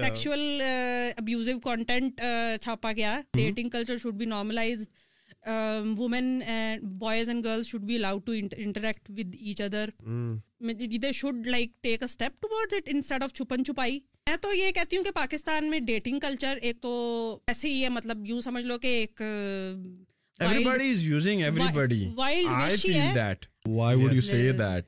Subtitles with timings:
[0.00, 0.60] Sexual
[1.18, 2.20] abusive content
[2.62, 4.86] چھاپا گیا dating culture should be normalize
[5.98, 6.40] women
[6.98, 9.90] boys and girls should be allowed to interact with each other
[11.02, 14.70] they should like take a step towards it instead of چھپن چھپائی میں تو یہ
[14.74, 16.94] کہتی ہوں کہ پاکستان میں ڈیٹنگ کلچر ایک تو
[17.48, 19.22] ایسے ہی ہے مطلب یوں سمجھ لو کہ ایک
[20.40, 22.16] وائلڈ
[23.74, 24.80] وائلڈ ہے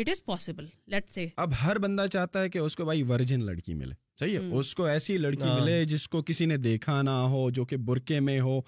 [0.00, 3.94] اٹ از سے اب ہر بندہ چاہتا ہے کہ اس کو بھائی ورجن لڑکی ملے
[4.20, 7.48] صحیح ہے اس کو ایسی لڑکی ہاں۔ ملے جس کو کسی نے دیکھا نہ ہو
[7.54, 8.60] جو کہ برقع میں ہو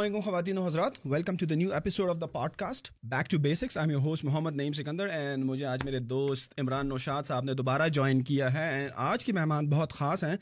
[0.00, 2.26] السلام علیکم خواتین و حضرات welcome to the new episode of the
[2.58, 6.52] podcast back to basics I your host Muhammad Naeem Sikandar and مجھے آج میرے دوست
[6.60, 10.36] عمران نوشاد صاحب نے دوبارہ جوائن کیا ہے اینڈ آج کے مہمان بہت خاص ہیں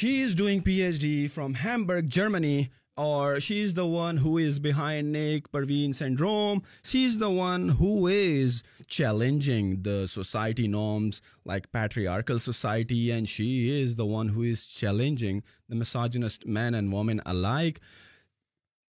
[0.00, 2.60] she is doing P H D from Hamburg Germany
[3.06, 6.58] اور she is the one who is behind Naik Parveen syndrome
[6.90, 13.82] she is the one who is challenging the society norms like patriarchal society and she
[13.82, 15.40] is the one who is challenging
[15.70, 17.78] the misogynist men and women alike like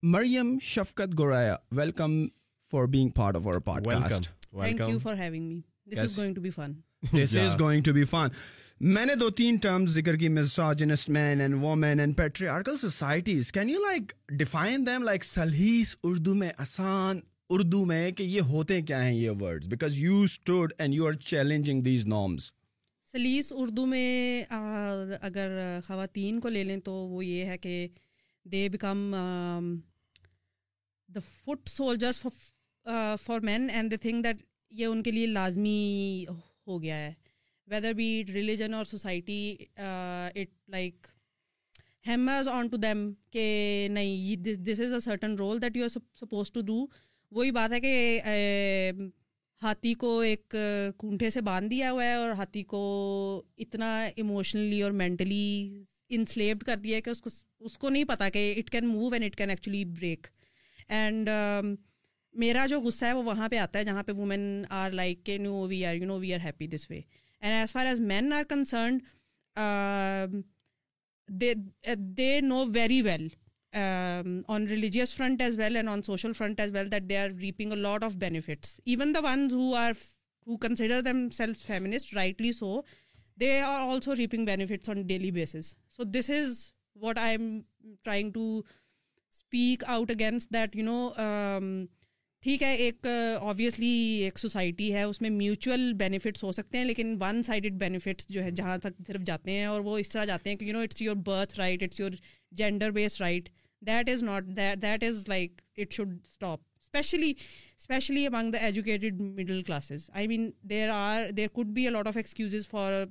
[0.04, 2.32] Maryam Shafqat Goraya welcome for
[2.72, 5.54] for being part part of thank you you having
[5.86, 6.20] me this
[7.24, 9.58] this is is going going to to be be fun fun میں نے دو تین
[9.94, 16.34] ذکر کی men and and women patriarchal societies can like like define them سلحیس Urdu
[16.36, 17.20] میں آسان
[17.56, 21.14] اردو میں کہ یہ ہوتے کیا ہیں یہ words because you stood and you are
[21.28, 22.06] challenging these
[23.12, 25.52] سلیس Urdu میں اگر
[25.86, 27.88] خواتین کو لے لیں تو وہ یہ ہے کہ
[28.54, 28.98] they become
[31.16, 32.26] the foot soldiers
[33.24, 34.42] for men and the think that
[34.80, 36.24] یہ ان کے لیے لازمی
[36.68, 37.14] ہو گیا ہے
[37.72, 39.40] ویدر بی اٹ ریلیجن اور society
[39.78, 41.08] it like
[42.08, 43.46] hammers on to them کہ
[43.92, 46.86] نہیں this is a certain role that you are suppose to do
[47.36, 48.20] وہی بات ہے کہ
[49.64, 50.56] ہاتھی کو ایک
[50.98, 52.82] کونٹھے سے باندھ دیا ہوا ہے اور ہاتھی کو
[53.66, 55.46] اتنا ایموشنلی اور مینٹلی
[56.18, 57.30] انسلیوڈ کر دیا ہے کہ اس کو
[57.66, 60.28] اس کو نہیں پتا کہ it can move and it can actually break
[60.98, 61.30] and
[62.40, 65.38] میرا جو غصہ ہے وہ وہاں پہ آتا ہے جہاں پہ وومین آر لائک کے
[65.38, 67.00] نو we are you know we are happy this way
[67.40, 68.96] and as far as men are
[71.42, 71.54] they
[72.18, 73.28] they know very well
[73.78, 77.72] on religious front as well and on social front as well that they are reaping
[77.72, 79.54] a lot of benefits even the ones
[80.62, 82.80] consider them self feminist rightly so
[83.40, 86.58] they are also reaping benefits on daily basis so this is
[87.02, 87.60] what I am
[88.04, 88.62] trying to
[89.32, 91.10] speak out against that you know
[92.44, 93.08] ٹھیک ہے ایک
[93.40, 93.90] obviously
[94.24, 98.44] ایک society ہے اس میں mutual benefits ہو سکتے ہیں لیکن ون سائڈڈ بینیفٹس جو
[98.44, 100.82] ہے جہاں تک صرف جاتے ہیں اور وہ اس طرح جاتے ہیں کہ you know
[100.84, 102.12] it's your birth right it's your
[102.62, 103.50] gender base right
[103.86, 104.46] that is not
[104.82, 110.50] that is like it should stop especially especially among the educated middle classes I mean
[110.70, 113.06] there are there could be a lot of excuses for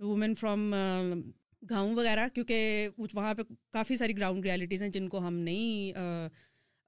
[0.00, 0.72] women from
[1.70, 3.42] گاؤں وغیرہ کیونکہ وہاں پہ
[3.72, 5.98] کافی ساری ground realities ہیں جن کو ہم نہیں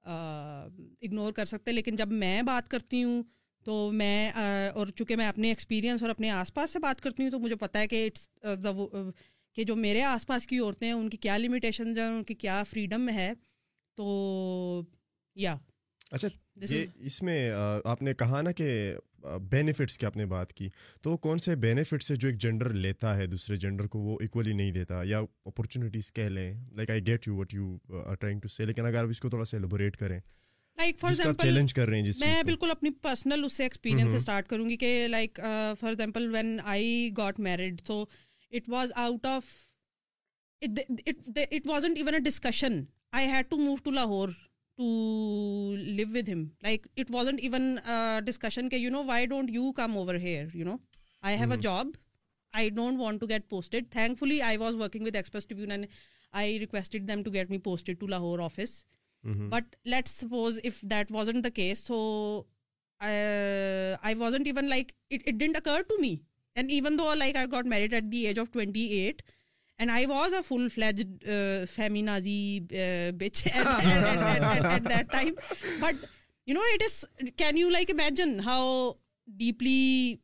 [0.09, 3.21] اگنور کر سکتے لیکن جب میں بات کرتی ہوں
[3.65, 7.31] تو میں اور چونکہ میں اپنے ایکسپیرئنس اور اپنے آس پاس سے بات کرتی ہوں
[7.31, 8.29] تو مجھے پتہ ہے کہ اٹس
[9.57, 12.33] کہ جو میرے آس پاس کی عورتیں ہیں ان کی کیا لمیٹیشن ہیں ان کی
[12.41, 13.31] کیا فریڈم ہے
[13.97, 14.09] تو
[15.43, 15.55] یا
[16.11, 16.27] اچھا
[17.07, 17.39] اس میں
[17.93, 18.67] آپ نے کہا نا کہ
[19.51, 20.69] بینیفٹس کی آپ نے بات کی
[21.03, 24.53] تو کون سے بینیفٹس ہے جو ایک جینڈر لیتا ہے دوسرے جینڈر کو وہ ایکولی
[24.59, 27.75] نہیں دیتا یا اپرچونیٹیز کہہ لیں like I get you what you
[28.19, 31.91] trying to say لیکن اگر آپ اس کو تھوڑا سا ایلیبوریٹ کریں لائک فار ایگزامپل
[32.19, 35.39] میں بالکل اپنی پرسنل اس سے ایکسپیرینس سے اسٹارٹ کروں گی کہ like
[35.79, 38.03] for example when I got married تو
[38.49, 39.47] It was out of,
[40.61, 42.87] it wasn't even a discussion.
[43.13, 44.33] I had to move to Lahore
[44.79, 46.53] to live with him.
[46.63, 50.63] Like, it wasn't even a discussion, you know, why don't you come over here, you
[50.63, 50.79] know?
[51.21, 51.61] I have a hmm.
[51.61, 51.97] job.
[52.53, 53.91] I don't want to get posted.
[53.91, 55.87] Thankfully, I was working with Express Tribune and
[56.31, 58.85] I requested them to get me posted to Lahore office.
[59.25, 59.49] Mm-hmm.
[59.49, 62.45] But let's suppose if that wasn't the case, so
[63.01, 66.15] uh, I wasn't even like, it didn't occur to me
[66.57, 69.21] and even though like I got married at the age of twenty eight
[69.79, 71.03] and I was a full fledge
[71.75, 72.39] feminazi
[73.17, 73.43] bitch
[74.87, 75.29] that time
[75.81, 76.05] but
[76.47, 77.03] you know it is
[77.37, 78.91] can you like imagine how
[79.43, 80.15] deeply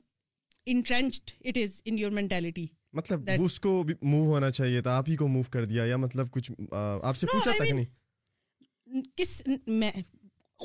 [0.73, 2.65] entrenched it is in your mentality
[2.99, 6.31] مطلب اس کو move ہونا چاہیے تھا آپ ہی کو move کر دیا یا مطلب
[6.31, 9.41] کچھ آپ سے پوچھا تھا کہ نہیں کس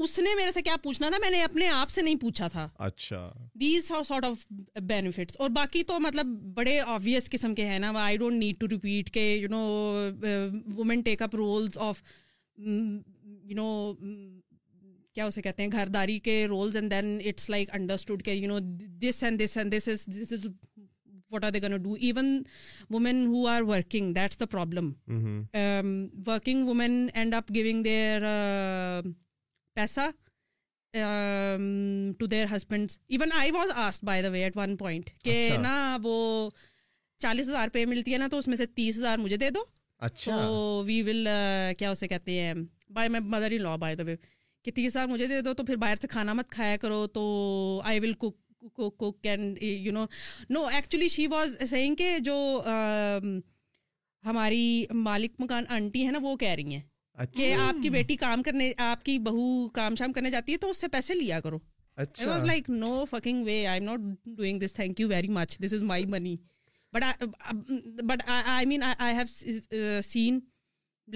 [0.05, 2.67] اس نے میرے سے کیا پوچھنا تھا میں نے اپنے آپ سے نہیں پوچھا تھا
[2.87, 3.21] اچھا
[3.61, 4.47] دیز سارٹ آف
[4.87, 8.67] بینیفٹس اور باقی تو مطلب بڑے آبویس قسم کے ہیں نا I don't need to
[8.71, 9.63] repeat کے you know
[10.77, 12.03] women take up roles of
[12.57, 13.67] you know
[15.15, 18.49] کیا اسے کہتے ہیں گھر داری کے roles and then it's like understood کے you
[18.49, 18.59] know
[19.09, 20.47] this and this and this is this is
[21.33, 22.43] what are they gonna do even
[22.91, 24.91] women who are working that's the problem
[26.27, 28.23] working women end up giving their
[29.79, 30.05] پیسہ
[32.19, 35.61] to their husband even I was asked by the way at one point کہ اچھا۔
[35.63, 36.15] نا وہ
[37.23, 39.61] چالیس ہزار روپئے ملتی ہے نا تو اس میں سے تیس ہزار مجھے دے دو
[40.09, 42.55] اچھا تو وی ول uh, کیا اسے کہتے ہیں
[42.97, 44.17] by my mother in law by the way
[44.65, 47.25] کہ تیس ہزار مجھے دے دو تو پھر باہر سے کھانا مت کھایا کرو تو
[47.93, 48.13] I well
[49.23, 50.05] and you know
[50.55, 52.37] no actually she was saying کہ جو
[52.75, 53.39] um,
[54.27, 54.67] ہماری
[55.09, 56.87] مالک مکان آنٹی ہے نا وہ کہہ رہی ہیں
[57.19, 60.59] اچھا۔ کہ آپ کی بیٹی کام کرنے آپ کی بہو کام شام کرنے جاتی ہے
[60.65, 61.59] تو اس سے پیسے لیا کرو
[62.03, 64.01] اچھا was like no fucking way I am not
[64.37, 66.37] doing this thank you very much this is my money
[66.93, 67.25] but
[68.09, 70.39] but I mean I have seen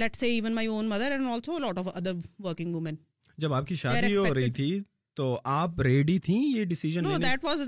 [0.01, 2.13] let see even my own mother and also lot of other
[2.47, 2.95] working women
[3.41, 4.79] جب آپ کی شادی ہو رہی تھی
[5.17, 7.61] تو آپ ready تھیں یہ decision that was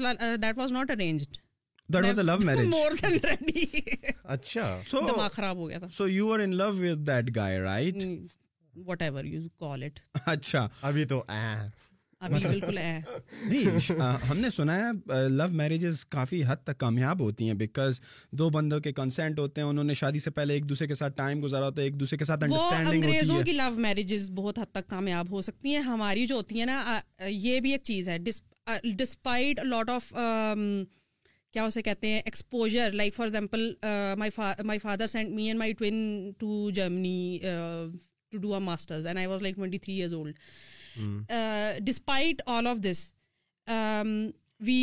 [0.42, 1.36] that was not arranged
[1.92, 2.06] ہم نے
[14.34, 15.66] نے سنا ہے لو
[16.08, 18.00] کافی حد تک کامیاب ہوتی ہیں ہیں بیکاز
[18.38, 21.66] دو بندوں کے کنسینٹ ہوتے انہوں شادی سے پہلے ایک دوسرے کے ساتھ ٹائم گزارا
[21.66, 22.44] ہوتا ہے ایک دوسرے کے ساتھ
[23.44, 27.00] کی لو میرجز بہت حد تک کامیاب ہو سکتی ہیں ہماری جو ہوتی ہیں نا
[27.28, 28.19] یہ بھی ایک چیز ہے
[28.96, 30.12] ڈسپائٹ لاٹ آف
[31.55, 33.69] کیا اسے کہتے ہیں exposure like for example
[34.69, 36.01] my father send me and my twin
[36.39, 37.39] to Germany
[38.31, 42.77] to do a masters and I was like twenty three years old despite all of
[42.91, 43.05] this
[44.67, 44.79] we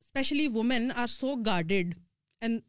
[0.00, 1.94] especially women are so guarded
[2.40, 2.60] and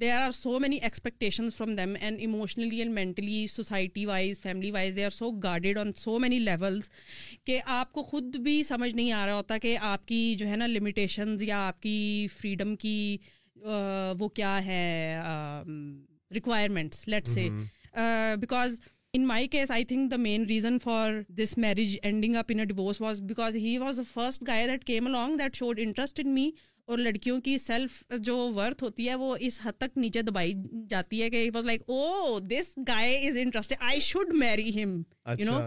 [0.00, 4.96] there are so many expectations from them and emotionally and mentally society wise family wise
[4.96, 6.90] they are so guarded on so many levels
[7.46, 10.56] کہ آپ کو خود بھی سمجھ نہیں آ رہا ہوتا کہ آپ کی جو ہے
[10.56, 13.16] نا لمیٹیشنز یا آپ کی فریڈم کی
[14.20, 15.22] وہ کیا ہے
[16.34, 17.48] requirements let say
[18.40, 18.80] because
[19.14, 21.12] in my case I think the main reason for
[21.42, 25.06] this marriage ending up in divorce was because he was the first guy that came
[25.06, 26.50] along that should interest in me
[26.88, 27.92] اور لڑکیوں کی self
[28.24, 30.52] جو worth ہوتی ہے وہ اس حد تک نیچے دبائی
[30.90, 34.96] جاتی ہے کہ was like oh this guy is interest I should marry him
[35.38, 35.58] you know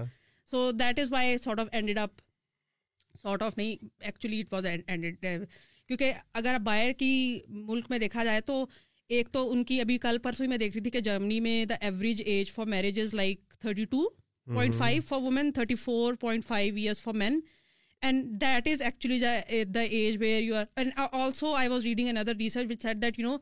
[0.52, 2.22] so that is why sort of ended up
[3.22, 5.20] sort of نہیں ایکچولی اٹ واز اینڈیڈ
[5.88, 7.12] کیونکہ اگر باہر کی
[7.48, 8.66] ملک میں دیکھا جائے تو
[9.18, 11.76] ایک تو ان کی ابھی کل پرسوں میں دیکھ رہی تھی کہ جرمنی میں the
[11.82, 14.08] average age for marriage is like thirty two
[14.54, 17.40] point five for women thirty four point five years for men
[18.02, 20.68] And that is actually eh, the age where you are.
[20.78, 23.36] And uh, also, I was reading another research which said that, you know,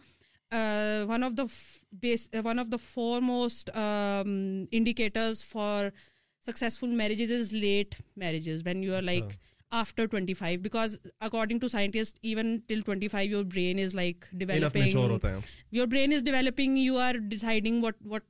[0.52, 5.92] uh, eh, one of the foremost um, indicators for
[6.40, 9.38] successful marriages is late marriages, when you are like
[9.72, 15.42] after 25, because according to scientists, even till 25 your brain is like developing.
[15.72, 18.24] Your brain is developing, you are deciding what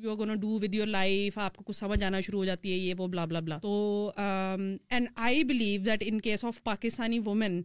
[0.00, 2.76] you gonna do with your life آپ کو کچھ سمجھ آنا شروع ہو جاتی ہے
[2.76, 7.60] یہ وہ بلا بلا بلا تو and I believe that in case of Pakistani women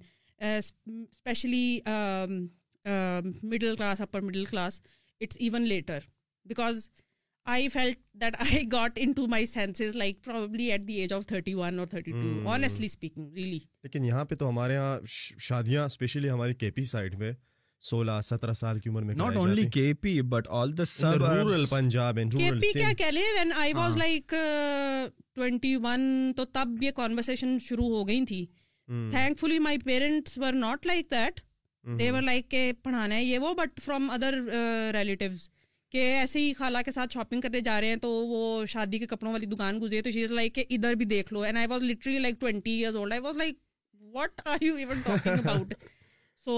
[0.48, 1.80] especially
[3.44, 4.82] middle class upper middle class
[5.22, 6.00] it's even later
[6.50, 6.90] because
[7.54, 11.54] I felt that I got into my senses like probably at the age of thirty
[11.54, 14.98] one or thirty two honestly speaking really لیکن یہاں پہ تو ہمارے یہاں
[15.48, 17.32] شادیاں especially ہماری کے P side میں
[17.86, 21.66] سولہ سترہ سال کی عمر میں not only K P but all the sub rural
[21.70, 24.34] Punjab and K P کیا کہہ لیں when I was like
[25.36, 26.08] twenty one
[26.38, 28.46] تو تب یہ کانورسیشن شروع ہو گئی تھی
[29.40, 31.40] thankfully my parents were not like that
[32.00, 34.40] they were like کہ پڑھانا ہے یہ وہ بٹ فرام ادر
[34.94, 35.50] ریلیٹیوز
[35.92, 39.06] کہ ایسے ہی خالہ کے ساتھ شاپنگ کرنے جا رہے ہیں تو وہ شادی کے
[39.08, 41.68] کپڑوں والی دکان گزرے تو شی از لائک کہ ادھر بھی دیکھ لو and I
[41.70, 43.56] was literally like twenty years old I was like
[44.14, 45.74] what are you even talking about
[46.44, 46.54] so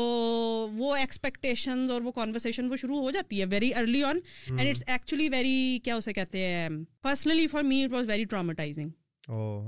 [0.77, 3.74] وہ ایکسپیکٹن اور وہ وہ وہ وہ شروع ہو ہو جاتی ہے ہے very very
[3.74, 4.17] very early on
[4.57, 6.67] and it's actually کیا کیا اسے کہتے ہیں
[7.03, 8.79] personally for me it it it was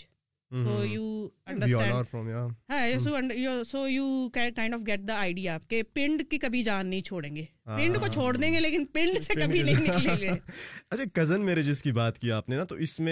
[11.61, 12.59] جس کی بات کی آپ نے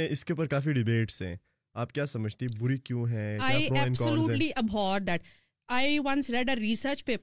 [0.08, 0.24] اس
[7.06, 7.18] کے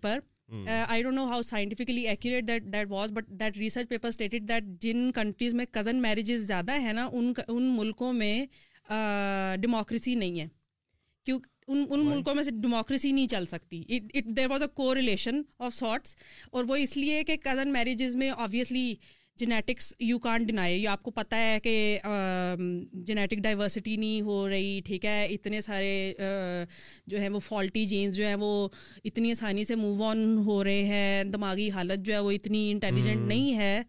[0.88, 4.64] I don't know how scientifically accurate that that was but that research paper stated that
[4.82, 8.36] جن کنٹریز میں کزن میرجز زیادہ ہیں نا ان ان ملکوں میں
[9.60, 10.46] ڈیموکریسی uh, نہیں ہے
[11.24, 14.94] کیوں ان ان ملکوں میں سے ڈیموکریسی نہیں چل سکتی اٹ دیر واز اے کو
[14.94, 16.16] ریلیشن آف سارٹس
[16.52, 18.92] اور وہ اس لیے کہ کزن میرجز میں obviously
[19.38, 21.72] genetics you can't deny یہ آپ کو پتہ ہے کہ
[23.06, 25.90] جینیٹک ڈائیورسٹی نہیں ہو رہی ٹھیک ہے اتنے سارے
[27.10, 28.50] جو ہیں وہ فالٹی جینس جو ہیں وہ
[29.04, 33.28] اتنی آسانی سے موو آن ہو رہے ہیں دماغی حالت جو ہے وہ اتنی انٹیلیجنٹ
[33.28, 33.82] نہیں ہے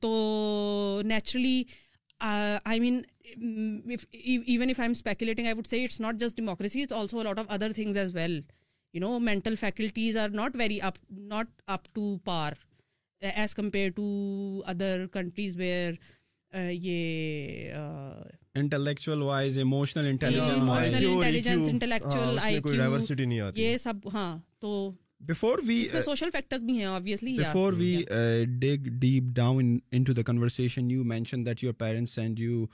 [0.00, 0.10] تو
[1.04, 1.62] naturally
[2.32, 3.00] I mean
[3.36, 7.38] even if I am speculating I would see it's not just democracy it's also lot
[7.38, 8.40] of other things as well
[8.94, 12.52] you know mental faculties are not very up not up to par
[13.22, 15.92] as compare to other countries where
[16.82, 17.72] یہ
[18.58, 24.90] intellectual wise emotional intelligence intellectual I Q diversity نہیں آتی یہ سب ہاں تو
[25.28, 27.96] before we social factor بھی ہیں obviously before we
[28.60, 32.64] dig deep down into the conversation you mention that your parents send you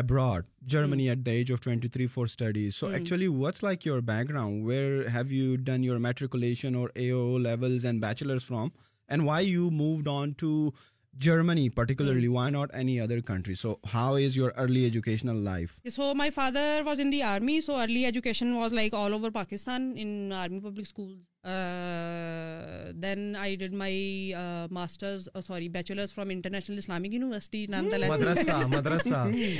[0.00, 4.00] abroad Germany at the age of twenty three four studies so actually what's like your
[4.28, 8.68] background where have you done your matriculation or A O levels and bachelors from
[9.08, 10.68] and why you moved on to
[11.24, 16.12] Germany particularly why not any other country so how is your early educational life so
[16.14, 20.32] my father was in the army so early education was like all over Pakistan in
[20.42, 21.12] army public school
[23.02, 24.32] then I did my
[24.70, 27.88] masters sorry bachelors from international Islamic university نام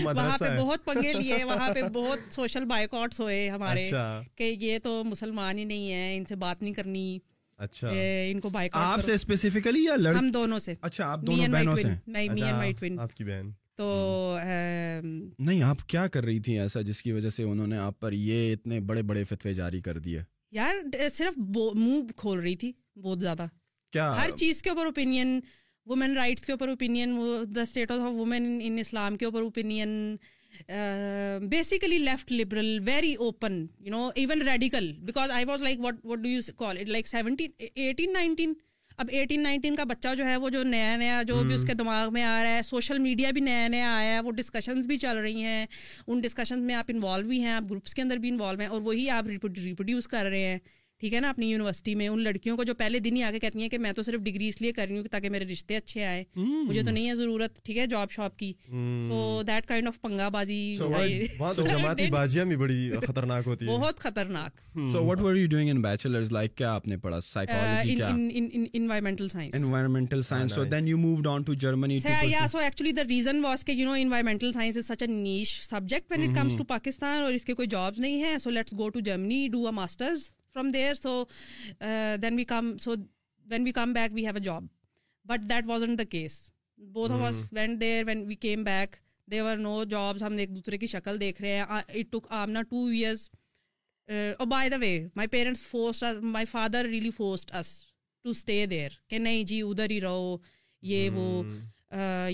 [0.02, 3.88] وہاں پہ بہت پنگے لیے وہاں پہ بہت social بائیکاٹس ہوئے ہمارے
[4.38, 7.06] کہ یہ تو مسلمان ہی نہیں ہیں ان سے بات نہیں کرنی
[7.64, 7.88] اچھا
[8.30, 11.88] ان کو بائک آپ سے اسپیسیفکلی یا ہم دونوں سے اچھا آپ دونوں بہنوں سے
[11.88, 13.86] اچھا، آپ کی بہن تو
[14.42, 18.12] نہیں آپ کیا کر رہی تھی ایسا جس کی وجہ سے انہوں نے آپ پر
[18.12, 20.20] یہ اتنے بڑے بڑے فتوے جاری کر دیے
[20.58, 20.74] یار
[21.12, 22.72] صرف منہ کھول رہی تھی
[23.02, 23.46] بہت زیادہ
[23.92, 25.38] کیا ہر چیز کے اوپر اوپینین
[25.86, 27.18] وومین رائٹس کے اوپر opinion
[27.56, 30.16] the state of women in Islam کے اوپر opinion
[31.50, 36.18] basically left liberal very open you know even radical because I was like what what
[36.22, 38.54] do you call it like seventeen eighteen nineteen
[38.98, 41.74] اب eighteen nineteen کا بچہ جو ہے وہ جو نیا نیا جو بھی اس کے
[41.78, 44.96] دماغ میں آ رہا ہے سوشل میڈیا بھی نیا نیا آیا ہے وہ ڈسکشنز بھی
[44.98, 45.66] چل رہی ہیں
[46.06, 48.80] ان ڈسکشنز میں آپ انوالو بھی ہیں آپ گروپس کے اندر بھی انوالو ہیں اور
[48.82, 50.58] وہی آپ ریپروڈیوس کر رہے ہیں
[51.00, 53.58] ٹھیک ہے نا اپنی یونیورسٹی میں ان لڑکیوں کو جو پہلے دن ہی آگے کہتی
[53.62, 56.04] ہیں کہ میں تو صرف ڈگری اس لیے کر رہی ہوں تاکہ میرے رشتے اچھے
[56.06, 58.52] آئے مجھے تو نہیں ہے ضرورت ٹھیک ہے جاب شاپ کی
[59.06, 63.04] سو دیٹ کائنڈ آف پنگا بازی خطرناک
[64.00, 64.06] خطرناک ہوتی بہت
[73.08, 73.62] ریزن واس
[77.44, 78.32] کے کوئی جاب نہیں ہے
[80.56, 81.24] from there so
[82.22, 82.94] then we come so
[83.50, 84.64] when we come back we have a job
[85.28, 86.38] but that was not the case
[86.92, 87.12] both
[87.52, 88.96] when there when we came back
[89.30, 92.28] they are no jobs ہم ایک دوسرے کی شکل دیکھ رہے ہیں it took
[92.70, 93.28] two years
[94.48, 97.78] by the way my parents forced my father really forced us
[98.22, 100.36] to stay there کہ نہیں جی ادھر ہی رہو
[100.92, 101.42] یہ وہ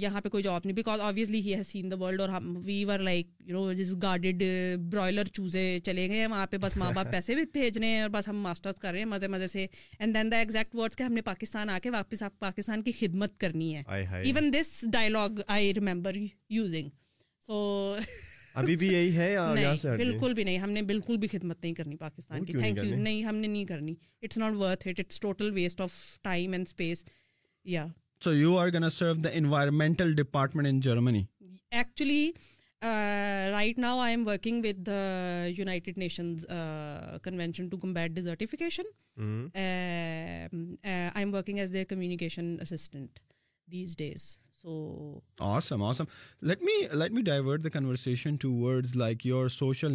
[0.03, 2.85] یہاں پہ کوئی جاب نہیں because obviously he has seen the world اور ہم we
[2.85, 4.43] were like you know جس گارڈیڈ
[4.91, 8.11] برائلر چوزے چلے گئے وہاں پہ بس ماں باپ پیسے بھی بھیج رہے ہیں اور
[8.11, 9.67] بس ہم ماسٹرس کر رہے ہیں مزے مزے سے
[9.99, 13.39] and then the exact words کہ ہم نے پاکستان آ کے واپس پاکستان کی خدمت
[13.41, 16.17] کرنی ہے even this dialogue I remember
[16.51, 16.89] using
[17.47, 17.97] so
[18.61, 19.35] ابھی بھی یہی ہے
[19.99, 23.23] بالکل بھی نہیں ہم نے بالکل بھی خدمت نہیں کرنی پاکستان کی تھینک یو نہیں
[23.25, 25.91] ہم نے نہیں کرنی it's not worth it it's total waste of
[26.23, 27.05] time and space
[27.77, 27.87] یا
[28.25, 30.13] so you are mental
[48.55, 49.95] look your social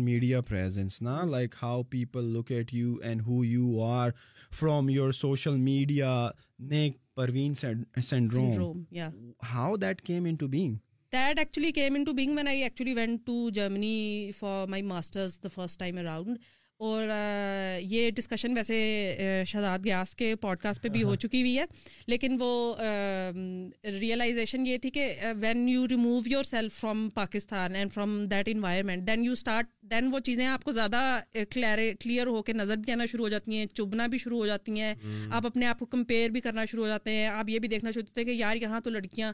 [5.57, 6.29] media
[7.17, 8.77] to
[13.53, 14.83] Germany for my
[15.99, 16.37] around
[16.79, 17.09] اور
[17.89, 21.63] یہ ڈسکشن ویسے شہزاد گیاس کے پوڈ کاسٹ پہ بھی ہو چکی ہوئی ہے
[22.07, 22.49] لیکن وہ
[23.99, 25.07] ریئلائزیشن یہ تھی کہ
[25.41, 30.19] when you remove yourself from Pakistan and from that environment then you start then وہ
[30.25, 31.01] چیزیں آپ کو زیادہ
[31.51, 34.45] کلیئر کلیئر ہو کے نظر بھی آنا شروع ہو جاتی ہیں چبھنا بھی شروع ہو
[34.47, 34.93] جاتی ہیں
[35.31, 37.91] آپ اپنے آپ کو کمپیئر بھی کرنا شروع ہو جاتے ہیں آپ یہ بھی دیکھنا
[37.91, 39.31] شروع ہوتے ہیں کہ یار یہاں تو لڑکیاں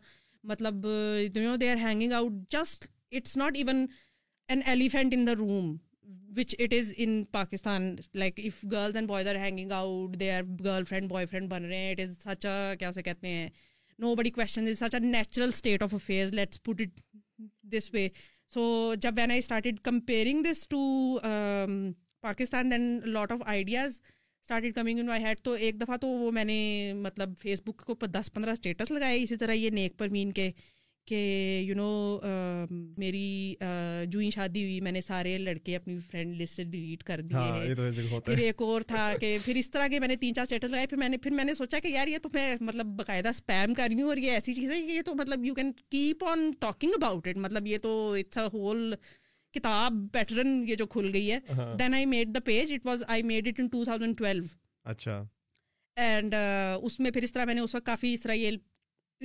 [0.51, 0.87] مطلب
[1.35, 3.85] they are hanging out just it's not even
[4.49, 5.75] an elephant in the room
[6.37, 10.43] which it is in Pakistan like if girls and boys are hanging out they are
[10.89, 12.45] girlfriend boyfriend بن رہے ہیں اٹ از سچ
[12.79, 13.49] کیا اسے کہتے ہیں
[14.15, 16.99] nobody is such a natural state of affairs let's put it
[17.77, 18.07] this way
[18.53, 20.79] so جب when I started comparing this to
[22.21, 23.99] Pakistan then lot of ideas
[24.43, 26.59] started coming in my head تو ایک دفعہ تو وہ میں نے
[26.95, 30.49] مطلب فیس بک کے اوپر دس پندرہ اسٹیٹس لگائے اسی طرح یہ نیک پروین کے
[31.07, 31.17] کہ
[31.67, 32.17] یو نو
[32.97, 33.55] میری
[34.09, 37.37] جو ہی شادی ہوئی میں نے سارے لڑکے اپنی فرینڈ لسٹ سے ڈیلیٹ کر دیے
[37.37, 40.71] ہاں، پھر ایک اور تھا کہ پھر اس طرح کے میں نے تین چار سیٹل
[40.71, 43.29] لگائے پھر میں نے پھر میں نے سوچا کہ یار یہ تو میں مطلب باقاعدہ
[43.29, 46.23] اسپیم کر رہی ہوں اور یہ ایسی چیز ہے یہ تو مطلب you can keep
[46.31, 48.93] on talking about it مطلب یہ تو اٹس اے ہول
[49.53, 51.39] کتاب پیٹرن یہ جو کھل گئی ہے
[51.79, 54.43] then I made the page it was I made it in two thousand twelve
[54.91, 55.23] اچھا
[56.05, 56.33] اینڈ
[56.83, 58.51] اس میں پھر اس طرح میں نے اس وقت کافی اس طرح یہ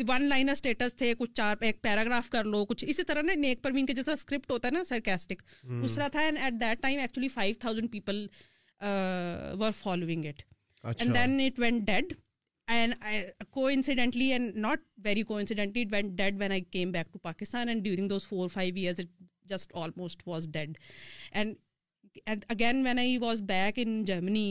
[0.08, 3.62] ون لائنر اسٹیٹس تھے کچھ چار ایک پیراگراف کر لو کچھ اسی طرح نا نیک
[3.62, 5.42] پروین ویگ کے جیسا اسکرپٹ ہوتا ہے نا سرکیسٹک
[5.84, 8.26] اس طرح تھا and at that time actually five thousand people
[9.60, 10.42] were following it
[11.00, 12.12] and then it went dead
[12.72, 12.94] and
[13.66, 17.82] coincidentally and not very coincidentally it went dead when I came back to Pakistan and
[17.84, 19.22] during those four five years it
[19.54, 20.78] just almost was dead
[21.32, 21.54] and
[22.26, 24.46] again when I was back in Germany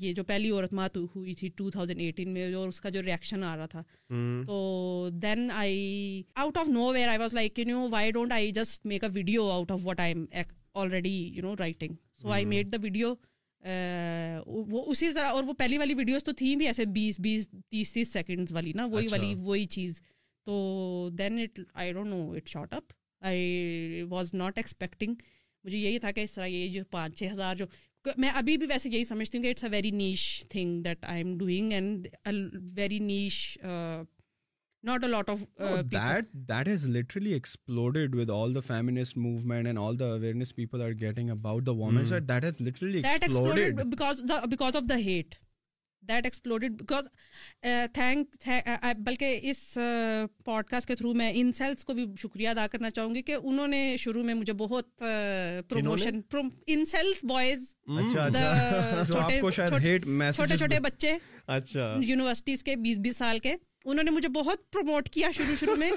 [0.00, 3.44] یہ جو پہلی عورت مات ہوئی تھی two thousand eighteen میں اس کا جو ریئیکشن
[3.44, 4.44] آ رہا تھا hmm.
[4.46, 8.86] تو then I out of nowhere I was like you know why don't I just
[8.86, 10.24] make a video out of I am
[10.78, 13.14] already you know writing so I made the video
[14.70, 17.92] وہ اسی طرح اور وہ پہلی والی videos تو تھیں بھی ایسے بیس بیس تیس
[17.92, 20.00] تیس سیکنڈز والی نا وہی والی وہی چیز
[20.46, 22.92] تو then it I don't know it shot up
[23.26, 25.14] I was not expecting
[25.66, 27.64] مجھے یہی تھا کہ اس طرح یہ جو پانچ چھ ہزار جو
[28.22, 30.20] میں ابھی بھی ویسے یہی سمجھتی ہوں کہ it's a very niche
[30.50, 32.06] thing that I am doing and
[32.76, 33.36] very niche
[34.86, 35.40] not a lot of
[35.92, 40.82] that that has literally explored with all the feminist movement and all the awareness people
[40.82, 45.34] are getting about the women's that has literally that explored because because of the hate
[46.08, 47.08] that explored because
[47.94, 48.48] thank
[49.06, 49.62] بلکہ اس
[50.44, 53.22] pod uh, cost کے through میں ان sales کو بھی شکریہ ادا کرنا چاہوں گی
[53.22, 54.98] کہ انہوں نے شروع میں مجھے بہت
[55.68, 56.20] پروموشن
[56.66, 57.66] ان سیلس بوائز
[59.12, 61.16] چھوٹے چھوٹے بچے
[61.56, 63.54] اچھا یونیورسٹیز کے بیس بیس سال کے
[63.88, 65.90] انہوں نے مجھے بہت پروموٹ کیا شروع شروع میں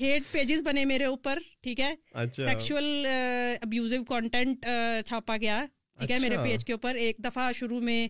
[0.00, 1.94] ہیڈ پیجز بنے میرے اوپر ٹھیک ہے
[2.36, 3.06] سیکشل
[3.60, 4.66] ابیوزو کانٹینٹ
[5.06, 5.64] چھاپا گیا
[5.98, 8.06] ٹھیک ہے میرے پیج اچھا۔ کے اوپر ایک دفعہ شروع میں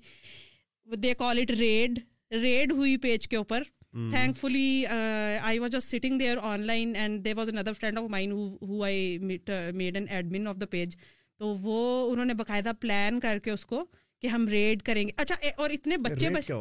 [1.03, 1.99] they call it raid
[2.43, 3.63] raid ہوئی پیج کے اوپر
[4.37, 9.97] thankfully I was just sitting there online and they was another friend of mind made
[9.97, 13.85] an admin of the page تو وہ انہوں نے باقاعدہ پلان کر کے اس کو
[14.23, 16.53] کہ ہم ریڈ کریں گے اچھا اور اتنے بچے بچے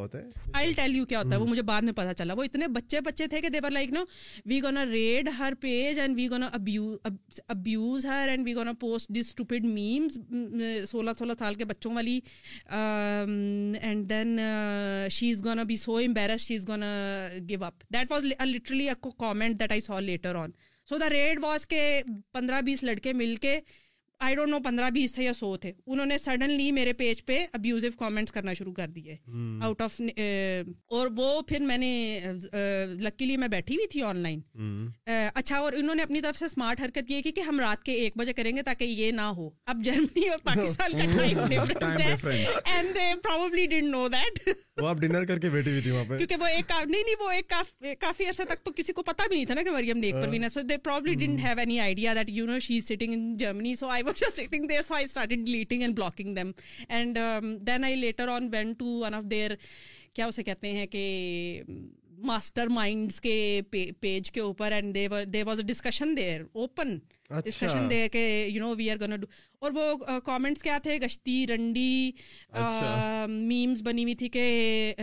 [0.60, 3.02] آئی ٹیل یو کیا ہوتا ہے وہ مجھے بعد میں پتا چلا وہ اتنے بچے
[3.06, 4.00] بچے تھے کہ they were like no
[4.50, 6.50] we gonna raid her page and we gonna
[7.52, 10.18] abuse her and we gonna post the stupid memes
[10.90, 12.20] سولہ سولہ سال کے بچوں والی
[12.70, 14.38] and then
[15.12, 16.94] she is gonna be so embarrass she is gonna
[17.50, 20.52] give up that was literally a comment that I saw later on
[20.90, 21.86] so the raid was کے
[22.34, 23.60] پندرہ بیس لڑکے مل کے
[24.24, 27.38] آئی ڈونٹ نو پندرہ بیس تھے یا سو تھے انہوں نے سڈنلی میرے پیج پہ
[27.54, 29.16] ابیوزو کامنٹس کرنا شروع کر دیے
[29.68, 30.64] آؤٹ آف eh,
[30.98, 31.88] اور وہ پھر میں نے
[33.00, 36.38] لکیلی eh, میں بیٹھی ہوئی تھی آن لائن eh, اچھا اور انہوں نے اپنی طرف
[36.38, 39.12] سے اسمارٹ حرکت یہ کی کہ ہم رات کے ایک بجے کریں گے تاکہ یہ
[39.12, 41.48] نہ ہو اب جرمنی اور پاکستان کا
[41.80, 44.40] time difference didn't know that
[44.82, 47.16] وہ آپ ڈنر کر کے بیٹھی ہوئی تھی وہاں پہ کیونکہ وہ ایک نہیں نہیں
[47.24, 47.54] وہ ایک
[48.02, 50.48] کافی عرصے تک تو کسی کو پتا بھی نہیں تھا نا کہ مریم نیک پروینا
[50.84, 54.04] probably didn't have any idea that you know she is sitting in Germany so I
[54.12, 55.00] وہ
[70.26, 72.12] کامنٹس کیا تھے گشتی رنڈی
[73.28, 74.94] میمز بنی ہوئی تھی کہ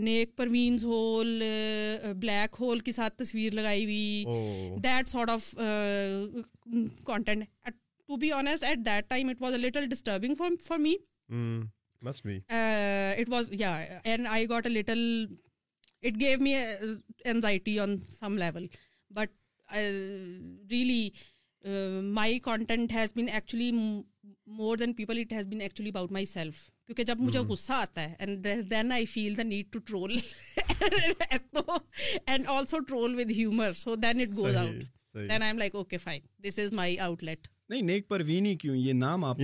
[0.00, 1.42] نیک پروینز ہول
[2.20, 4.78] بلیک ہول کے ساتھ تصویر لگائی ہوئی
[8.08, 10.48] to be honest at that time it was a little disturbing for
[12.00, 12.12] more
[26.86, 28.26] کیونکہ جب مجھے غصہ آتا ہے
[29.44, 30.18] need to troll
[33.74, 38.54] so then it goes out like okay fine this is my outlet نہیں نیک پروینی
[38.58, 39.38] کیوں یہ نام آپ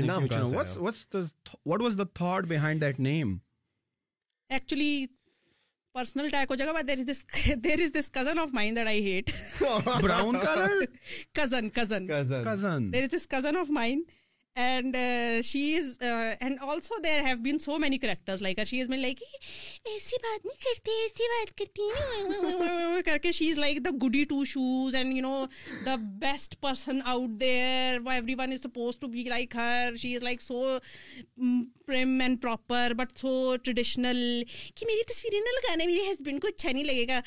[0.52, 3.36] what was the name
[4.52, 5.06] actually
[5.94, 9.30] personal type ہو جائے گا there is this cousin of mine that I hate
[10.02, 10.72] brown colour
[11.40, 14.10] cousin cousin cousin cousin there is this cousin of mind
[14.62, 14.96] and
[15.44, 19.20] she is and also there have been so many characters like she is mean like
[19.22, 24.44] ایسی بات نہیں کرتی ایسی بات کرتی کر کے شی is like the goody two
[24.52, 25.44] shoes and you know
[25.86, 27.98] the best person out there
[28.38, 30.62] everyone is suppose to be like her she is like so
[31.86, 34.22] prim and proper but so traditional
[34.74, 37.20] کہ میری تصویریں نہ لگانا میرے husband کو اچھا نہیں لگے گا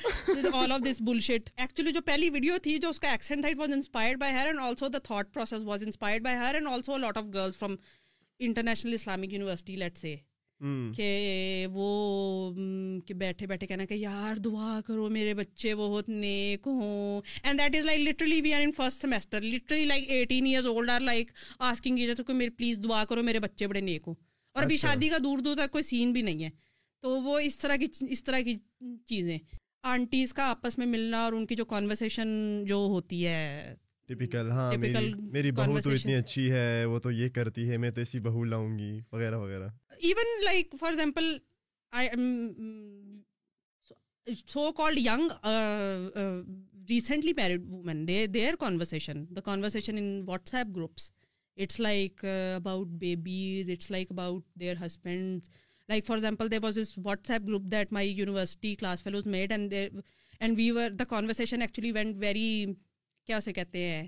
[0.62, 3.58] all of this bullshit actually جو پہلی ویڈیو تھی جو اس کا ایکسنٹ تھا it
[3.60, 6.98] was inspired by her and also the thought process was inspired by her and also
[6.98, 7.76] lot lot of girls from
[8.48, 10.16] international Islamic university let say
[10.96, 11.88] کہ وہ
[13.08, 17.76] کہ بیٹھے بیٹھے کہنا کہ یار دعا کرو میرے بچے بہت نیک ہوں and that
[17.76, 21.32] is like literally we are in first semester literally like eighteen years old are like
[21.70, 24.16] asking eager کہ میرے پلیز دعا کرو میرے بچے بڑے نیک ہوں
[24.54, 26.50] اور ابھی اچھا۔ شادی کا دور دور تک کوئی سین بھی نہیں ہے
[27.02, 28.54] تو وہ اس طرح کی اس طرح کی
[29.08, 29.38] چیزیں
[29.94, 32.28] آنٹیز کا آپس میں ملنا اور ان کی جو کانورسیشن
[32.68, 33.74] جو ہوتی ہے
[34.08, 37.90] ٹپیکل ہاں میری, میری بہو تو اتنی اچھی ہے وہ تو یہ کرتی ہے میں
[37.92, 39.68] تو ایسی بہو لاؤں گی وغیرہ وغیرہ
[40.02, 41.34] even like for example
[44.48, 45.48] so called young
[46.90, 50.22] recently married women they their conversation the conversation in
[50.56, 51.12] WhatsApp groups
[51.58, 52.24] it's like
[52.56, 55.48] about babies it's like about their husband
[55.90, 56.94] like for example there was is
[57.32, 59.74] WhatsApp group that my university class fellows made and
[60.40, 62.50] and we were the conversation actually went very
[63.28, 64.06] کیا اسے کہتے ہیں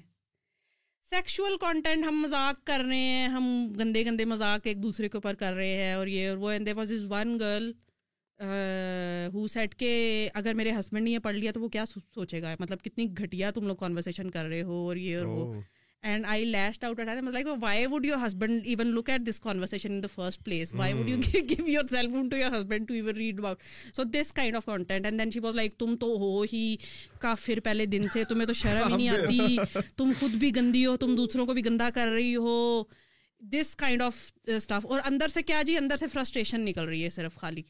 [1.10, 3.46] sexual content ہم مذاق کر رہے ہیں ہم
[3.80, 6.66] گندے گندے مذاق ایک دوسرے کے اوپر کر رہے ہیں اور یہ اور وہ and
[6.66, 7.72] there was is one girl
[9.34, 9.92] who said کے
[10.42, 13.52] اگر میرے ہسبینڈ نے یہ پڑھ لیا تو وہ کیا سوچے گا مطلب کتنی گھٹیا
[13.56, 15.54] تم لوگ کانورسیشن کر رہے ہو اور یہ اور وہ
[16.08, 19.92] and I lashed out at like why would your husband even look at this conversation
[19.92, 23.40] in the first place why would you give yourself to your husband to even read
[23.40, 23.64] about
[23.96, 26.66] so this kind of content and then she was like تم تو ہو ہی
[27.22, 29.10] کا پھر پہلے دن سے تمہیں تو شرم ہی نہیں
[29.50, 32.58] آتی تم خود بھی گندی ہو تم دوسروں کو بھی گندا کر رہی ہو
[33.52, 34.16] دس کائنڈ آف
[34.56, 37.62] اسٹاف اور اندر سے کیا جی اندر سے فرسٹریشن نکل رہی ہے صرف خالی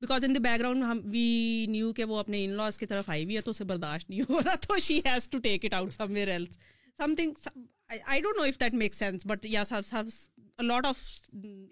[0.00, 3.08] because in the background ہم وی نیو کہ وہ اپنے ان لاس کی طرف
[3.10, 5.74] آئی ہوئی ہے تو اسے برداشت نہیں ہو رہا تو she has to take it
[5.74, 6.58] out somewhere else
[7.16, 7.32] something
[8.06, 11.02] I don't know if that make sense but یا سب سب lot of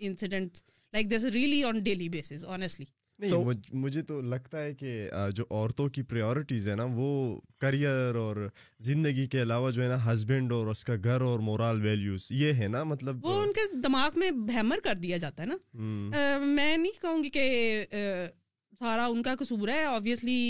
[0.06, 0.58] incident
[0.92, 2.84] like this really on daily basis honestly
[3.18, 7.08] نہیں مجھے تو لگتا ہے کہ جو عورتوں کی پریورٹیز ہیں نا وہ
[7.60, 8.36] کریئر اور
[8.88, 12.52] زندگی کے علاوہ جو ہے نا ہسبینڈ اور اس کا گھر اور مورال ویلیوز یہ
[12.62, 16.76] ہے نا مطلب وہ ان کے دماغ میں بہمر کر دیا جاتا ہے نا میں
[16.76, 17.44] نہیں کہوں گی کہ
[18.78, 20.40] سارا ان کا قصور ہے آبویسلی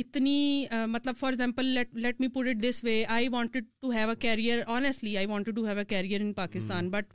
[0.00, 1.64] اتنی مطلب for example
[2.02, 5.56] let me put it this way I wanted to have a career honestly I wanted
[5.56, 7.12] to have a career in Pakistan but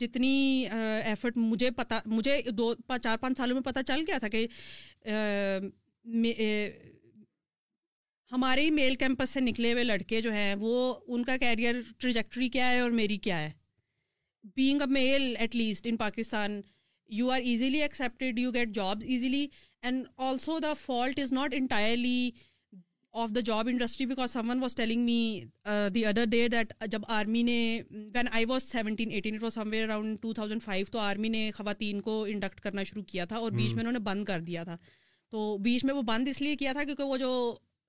[0.00, 4.46] جتنی ایفرٹ مجھے پتا مجھے دو چار پانچ سالوں میں پتہ چل گیا تھا کہ
[8.32, 12.48] ہمارے ہی میل کیمپس سے نکلے ہوئے لڑکے جو ہیں وہ ان کا کیریئر ٹریجیکٹری
[12.56, 13.50] کیا ہے اور میری کیا ہے
[14.56, 16.60] being a male at least in Pakistan
[17.16, 19.46] you are easily accepted you get jobs easily
[19.82, 22.30] and also the fault is not entirely
[23.20, 25.40] of the job industry because someone was telling me
[25.94, 27.56] the other day that جب army نے
[28.14, 31.50] when I was seventeen eighteen it was somewhere around two thousand five تو army نے
[31.56, 34.64] خواتین کو induct کرنا شروع کیا تھا اور بیچ میں انہوں نے بند کر دیا
[34.64, 34.76] تھا
[35.30, 37.32] تو بیچ میں وہ بند اس لیے کیا تھا کیونکہ وہ جو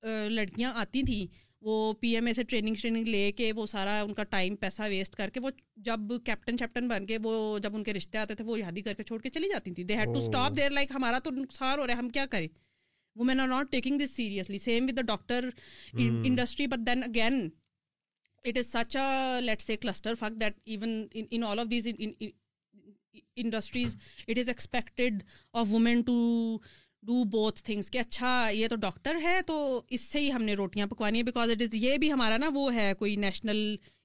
[0.08, 1.25] uh, لڑکیاں آتی تھیں
[1.61, 4.83] وہ پی ایم اے سے ٹریننگ شریننگ لے کے وہ سارا ان کا ٹائم پیسہ
[4.89, 5.49] ویسٹ کر کے وہ
[5.87, 8.93] جب کیپٹن چیپٹن بن کے وہ جب ان کے رشتے آتے تھے وہ یادی کر
[8.97, 11.79] کے چھوڑ کے چلی جاتی تھیں they had to stop there like ہمارا تو نقصان
[11.79, 12.47] ہو رہا ہے ہم کیا کریں
[13.19, 15.49] women are not taking this seriously same with the doctor
[16.03, 17.47] industry but then again
[18.47, 21.01] it is such a let say cluster that even
[21.33, 21.87] in all of these
[23.35, 23.95] industries
[24.27, 25.23] it is expected
[25.59, 26.17] of women to
[27.07, 29.57] do both things کہ اچھا یہ تو doctor ہے تو
[29.95, 32.49] اس سے ہی ہم نے روٹیاں پکوانی ہیں بیکاز اٹ از یہ بھی ہمارا نا
[32.53, 33.63] وہ ہے کوئی نیشنل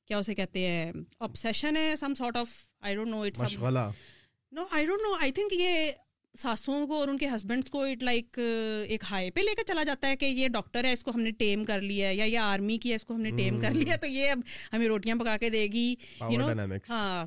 [0.08, 0.92] کیا اسے کہتے ہیں
[1.24, 2.48] آبسیشن ہے some sort of
[2.80, 5.90] I don't know it no I don't know I think یہ
[6.38, 9.62] ساسوں کو اور ان کے ہسبینڈس کو اٹ لائک uh, ایک ہائی پہ لے کر
[9.68, 12.14] چلا جاتا ہے کہ یہ ڈاکٹر ہے اس کو ہم نے ٹیم کر لیا ہے
[12.14, 14.40] یا یہ آرمی کی ہے اس کو ہم نے ٹیم کر لیا تو یہ اب
[14.72, 15.88] ہمیں روٹیاں پکا کے دے گی
[16.30, 16.48] یو نو
[16.90, 17.24] ہاں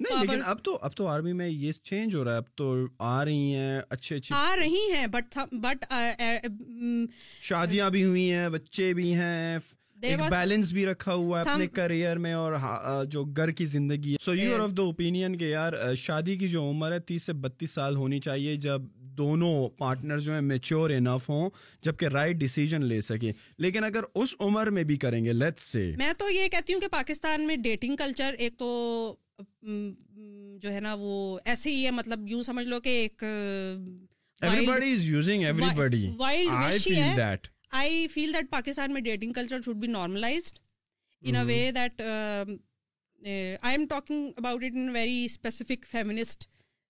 [0.00, 2.74] نہیں لیکن اب تو اب تو آرمی میں یہ چینج ہو رہا ہے اب تو
[2.98, 5.84] آ رہی ہیں اچھے اچھے آ رہی ہیں بٹ بٹ
[7.48, 9.58] شادیاں بھی ہوئی ہیں بچے بھی ہیں
[10.30, 12.54] بیلنس بھی رکھا ہوا ہے اپنے کریئر میں اور
[13.10, 16.48] جو گھر کی زندگی ہے so you are of the opinion کہ یار شادی کی
[16.48, 18.82] جو عمر ہے تیس سے بتیس سال ہونی چاہیے جب
[19.18, 21.48] دونوں پارٹنر جو ہیں میچور انف ہوں
[21.84, 25.90] جبکہ رائٹ ڈیسیجن لے سکے لیکن اگر اس عمر میں بھی کریں گے لیٹس سے
[25.98, 28.70] میں تو یہ کہتی ہوں کہ پاکستان میں ڈیٹنگ کلچر ایک تو
[30.60, 33.24] جو ہے نا وہ ایسے ہی ہے مطلب یوں سمجھ لو کہ ایک
[34.68, 35.24] ویری
[45.24, 46.46] اسپیسیفک فیمنسٹ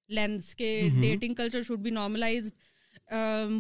[0.09, 2.53] لینس کے dating culture should be normalize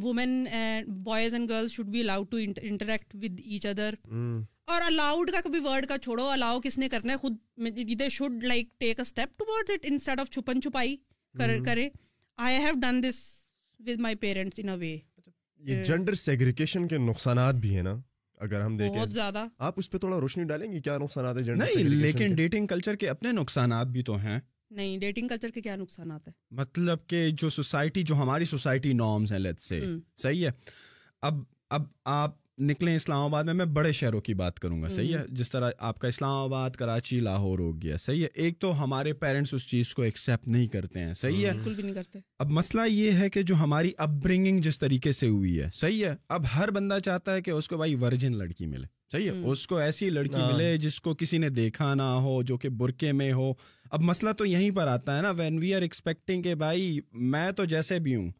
[0.02, 0.46] women
[0.86, 3.94] boys and girls should be allowed to interact with each other
[4.72, 7.34] اور الاؤڈ کا کبھی ورڈ کا چھوڑو الاؤ کس نے کرنا ہے خود
[8.00, 10.96] they should like take a step toward it instead of چھپن چھپائی
[11.66, 11.88] کرے
[12.46, 13.18] I have done this
[13.86, 14.96] with my parents in a way
[15.70, 17.94] یہ جینڈر uh, سیگریگیشن کے نقصانات بھی ہیں نا
[18.46, 21.42] اگر ہم دیکھیں بہت زیادہ آپ اس پہ تھوڑا روشنی ڈالیں گے کیا نقصانات ہیں
[21.44, 24.38] جینڈر نہیں لیکن ڈیٹنگ کلچر کے اپنے نقصانات بھی تو ہیں
[24.78, 29.32] نہیں ڈیٹنگ کلچر کے کیا نقصانات ہیں مطلب کہ جو سوسائٹی جو ہماری سوسائٹی نارمز
[29.32, 29.80] ہیں لیٹس سے
[30.22, 30.50] صحیح ہے
[31.30, 31.42] اب
[31.76, 31.82] اب
[32.14, 35.50] آپ نکلیں اسلام آباد میں میں بڑے شہروں کی بات کروں گا صحیح ہے جس
[35.50, 39.52] طرح آپ کا اسلام آباد کراچی لاہور ہو گیا صحیح ہے ایک تو ہمارے پیرنٹس
[39.54, 42.82] اس چیز کو ایکسیپٹ نہیں کرتے ہیں صحیح ہے بالکل بھی نہیں کرتے اب مسئلہ
[42.88, 46.44] یہ ہے کہ جو ہماری اپ برنگنگ جس طریقے سے ہوئی ہے صحیح ہے اب
[46.56, 49.76] ہر بندہ چاہتا ہے کہ اس کو بھائی ورجن لڑکی ملے صحیح ہے اس کو
[49.76, 53.32] ایسی لڑکی ہاں۔ ملے جس کو کسی نے دیکھا نہ ہو جو کہ برقعے میں
[53.32, 53.52] ہو
[53.96, 56.98] اب مسئلہ تو یہیں پر آتا ہے نا وین وی آر ایکسپیکٹنگ کہ بھائی
[57.34, 58.30] میں تو جیسے بھی ہوں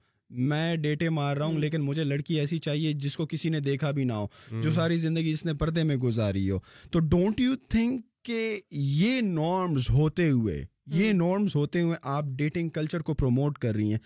[0.50, 3.90] میں ڈیٹے مار رہا ہوں لیکن مجھے لڑکی ایسی چاہیے جس کو کسی نے دیکھا
[3.90, 4.26] بھی نہ ہو
[4.62, 6.58] جو ساری زندگی اس نے پردے میں گزاری ہو
[6.92, 10.64] تو ڈونٹ یو تھنک کہ یہ نارمز ہوتے ہوئے
[10.94, 13.98] یہ نارمز ہوتے ہوئے آپ ڈیٹنگ کلچر کو پروموٹ کر رہی ہیں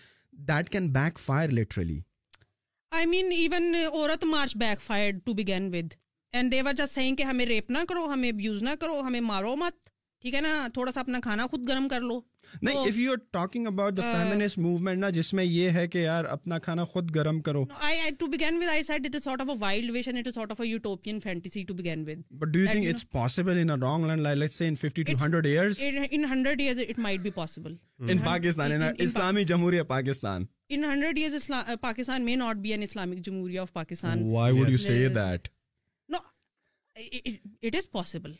[0.47, 1.99] that can backfire literally
[2.97, 5.93] I mean even Aurat March backfire to begin with
[6.33, 9.55] and they're just saying کہ ہمیں ریپ نہ کرو ہمیں ابیوز نہ کرو ہمیں مارو
[9.55, 9.89] مت
[10.21, 12.19] ٹھیک ہے نا تھوڑا سا اپنا کھانا خود گرم کر لو
[12.61, 17.39] نہیں موومنٹ نا جس میں یہ ہے کہ یار اپنا کھانا خود گرم
[29.05, 30.45] اسلامی جمہوریہ جمہوریہ Pakistan
[31.81, 32.25] Pakistan
[32.61, 33.29] be Islamic
[33.61, 33.71] of
[37.91, 38.33] possible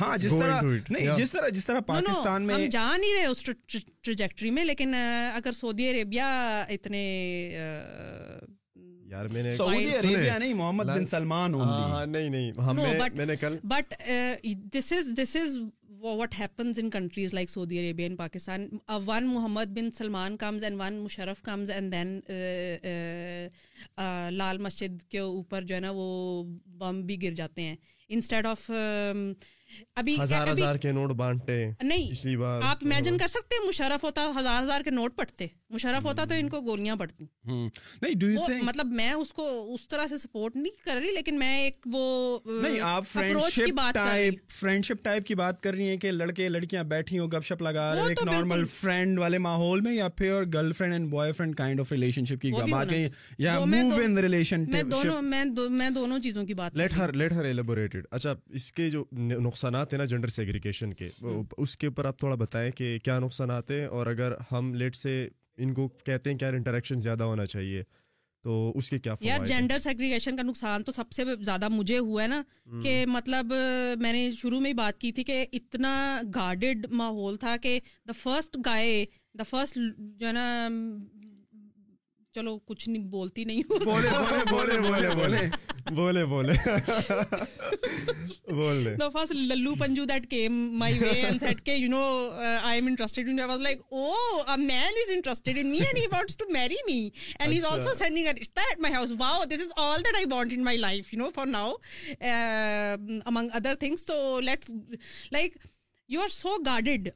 [0.00, 0.16] ہاں،
[2.70, 3.32] جا نہیں رہے
[5.54, 6.22] سعودی عربیہ
[18.16, 18.66] پاکستان
[24.36, 26.06] لال مسجد کے اوپر جو ہے نا وہ
[26.78, 27.76] بم بھی گر جاتے ہیں
[28.12, 28.70] انسٹیڈ آف
[29.96, 31.14] ابھی ہزار لڑکیاں
[46.84, 51.10] بیٹھی ہوں گپ شپ لگا رہے نارمل فرینڈ والے ماحول میں یا پھر girlfriend and
[51.32, 51.92] boyfriend kind of
[52.24, 52.42] relationship
[56.46, 56.76] کی بات
[58.12, 61.08] اچھا اس کے جو نقصان نقصانات ہیں نا جنڈر سیگریگیشن کے
[61.56, 65.10] اس کے اوپر آپ تھوڑا بتائیں کہ کیا نقصانات ہیں اور اگر ہم لیٹ سے
[65.64, 67.82] ان کو کہتے ہیں کہ یار انٹریکشن زیادہ ہونا چاہیے
[68.42, 72.22] تو اس کے کیا یار جینڈر سیگریگیشن کا نقصان تو سب سے زیادہ مجھے ہوا
[72.22, 72.42] ہے نا
[72.82, 73.52] کہ مطلب
[74.00, 75.94] میں نے شروع میں ہی بات کی تھی کہ اتنا
[76.34, 79.04] گارڈیڈ ماحول تھا کہ the first guy
[79.38, 79.78] the first
[80.20, 80.68] جو ہے نا
[82.34, 83.62] چلو کچھ نہیں بولتی نہیں
[85.92, 86.52] بولے بولے
[88.52, 89.78] بولے ناؤگ
[103.52, 104.10] other things
[105.32, 105.56] like
[106.08, 107.08] you are so guarded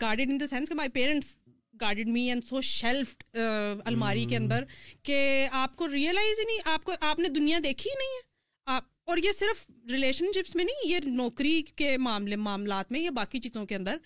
[0.00, 1.36] guide in sense my parents
[1.80, 4.64] garden me and so shelf الماری کے اندر
[5.04, 5.18] کہ
[5.64, 8.28] آپ کو ریئلائز ہی نہیں آپ کو آپ نے دنیا دیکھی ہی نہیں ہے
[8.74, 13.10] آپ اور یہ صرف ریلیشن شپس میں نہیں یہ نوکری کے معاملے معاملات میں یا
[13.14, 13.96] باقی چیزوں کے اندر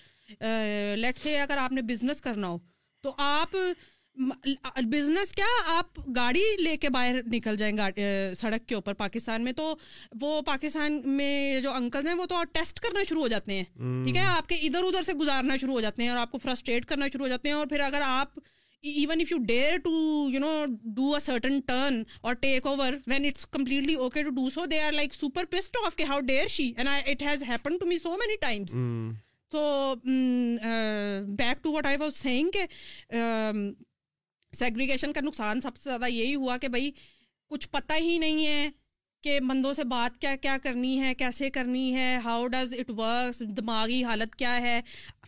[0.97, 2.59] لیٹ سے اگر آپ نے بزنس کرنا ہو
[3.03, 3.57] تو آپ
[4.85, 5.45] بزنس کیا
[5.77, 7.75] آپ گاڑی لے کے باہر نکل جائیں
[8.39, 9.75] سڑک کے اوپر پاکستان میں تو
[10.21, 13.65] وہ پاکستان میں جو انکل ہیں وہ تو ٹیسٹ کرنا شروع ہو جاتے ہیں
[14.05, 16.39] ٹھیک ہے آپ کے ادھر ادھر سے گزارنا شروع ہو جاتے ہیں اور آپ کو
[16.43, 18.39] فرسٹریٹ کرنا شروع ہو جاتے ہیں اور پھر اگر آپ
[18.97, 19.91] even if you dare to
[20.33, 20.53] you know
[20.97, 24.81] do a certain turn اور take over when it's completely okay to do so they
[24.83, 27.99] are like super pissed off کے how dare she and it has happen to me
[27.99, 28.75] so many times
[29.53, 29.65] تو
[31.39, 32.65] back to what I was saying کہ
[34.59, 36.91] segregation کا نقصان سب سے زیادہ یہی ہوا کہ بھائی
[37.51, 38.69] کچھ پتہ ہی نہیں ہے
[39.25, 43.41] کہ بندوں سے بات کیا کیا کرنی ہے کیسے کرنی ہے ہاؤ ڈز اٹ ورکس
[43.57, 44.81] دماغی حالت کیا ہے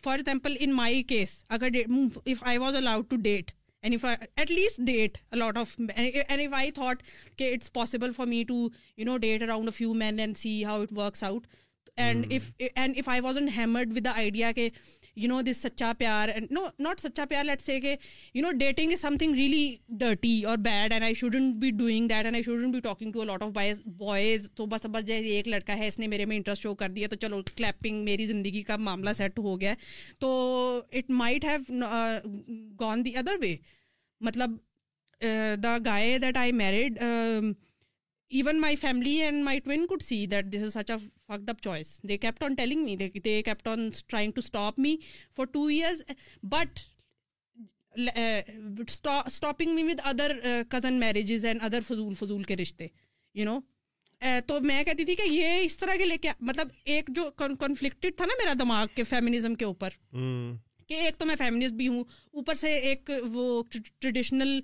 [0.03, 1.77] for example in my case اگر
[2.25, 3.51] if I was allowed to date
[3.87, 5.77] at least date a lot of
[6.57, 7.03] I thought
[7.39, 10.65] کہ it's possible for me to you know date around a few men and see
[10.65, 11.47] how it works out
[11.97, 12.33] and
[12.75, 14.69] and if I was and hammered with the idea کہ
[15.22, 17.94] you know this سچا پیار no not سچا پیار late say کہ
[18.35, 19.62] you know dating is some thing really
[20.00, 23.22] dirty اور bad and I shouldn't be doing that and I shouldn't be talking to
[23.40, 26.62] of boys boys تو بس بس جیسے ایک لڑکا ہے اس نے میرے میں انٹرسٹ
[26.62, 29.74] شو کر دیا تو چلو کلیپنگ میری زندگی کا معاملہ سیٹ ہو گیا
[30.18, 30.33] تو
[30.98, 32.31] it might have
[32.81, 33.57] gone the other way
[34.31, 34.57] مطلب
[35.62, 36.98] the guy that I married
[38.29, 41.61] even my family and my twin could see that this is such a fucked up
[41.62, 44.97] choice they kept on telling me they kept on trying to stop me
[45.37, 46.03] for two years
[46.53, 46.81] but
[49.29, 50.33] stopping me with other
[50.71, 52.87] cousin marriages and other فضول فضول کے رشتے
[53.35, 53.59] you know
[54.47, 58.17] تو میں کہتی تھی کہ یہ اس طرح کے لے کے مطلب ایک جو کنفلکٹڈ
[58.17, 59.89] تھا نا میرا دماغ کے فیمنزم کے اوپر
[60.89, 62.05] کہ ایک تو میں فیمنسٹ بھی ہوں
[62.41, 64.59] اوپر سے ایک وہ ٹریڈیشنل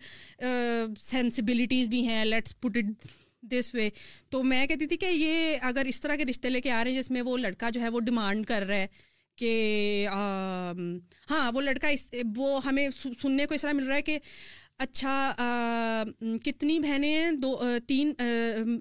[1.00, 3.06] سینسبلٹیز uh, بھی ہیں let's put it
[3.50, 3.88] this way
[4.30, 6.90] تو میں کہتی تھی کہ یہ اگر اس طرح کے رشتے لے کے آ رہے
[6.90, 8.86] ہیں جس میں وہ لڑکا جو ہے وہ ڈیمانڈ کر رہا ہے
[9.38, 10.06] کہ
[11.30, 12.88] ہاں وہ لڑکا اس وہ ہمیں
[13.22, 14.18] سننے کو اس طرح مل رہا ہے کہ
[14.82, 16.02] اچھا
[16.44, 17.54] کتنی بہنیں ہیں دو
[17.88, 18.12] تین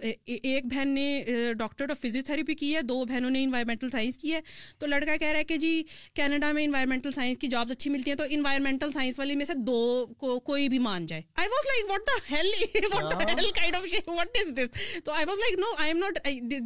[0.04, 4.34] ایک بہن نے ڈاکٹر آف فزیو تھراپی کی ہے دو بہنوں نے انوائرمنٹل سائنس کی
[4.34, 4.40] ہے
[4.80, 5.74] تو لڑکا کہہ رہا ہے کہ جی
[6.16, 9.54] کینیڈا میں انوائرمنٹل سائنس کی جابس اچھی ملتی ہیں تو انوائرمنٹل سائنس والی میں سے
[9.68, 9.80] دو
[10.20, 13.56] کو کوئی بھی مان جائے I was like what the hell
[14.16, 16.20] what is this تو I was like no I am not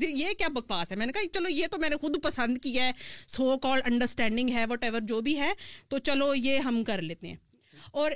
[0.08, 2.86] یہ کیا بکواس ہے میں نے کہا چلو یہ تو میں نے خود پسند کیا
[2.88, 2.92] ہے
[3.36, 5.52] سو کال انڈرسٹینڈنگ ہے وٹ ایور جو بھی ہے
[5.90, 7.36] تو چلو یہ ہم کر لیتے ہیں
[8.04, 8.12] اور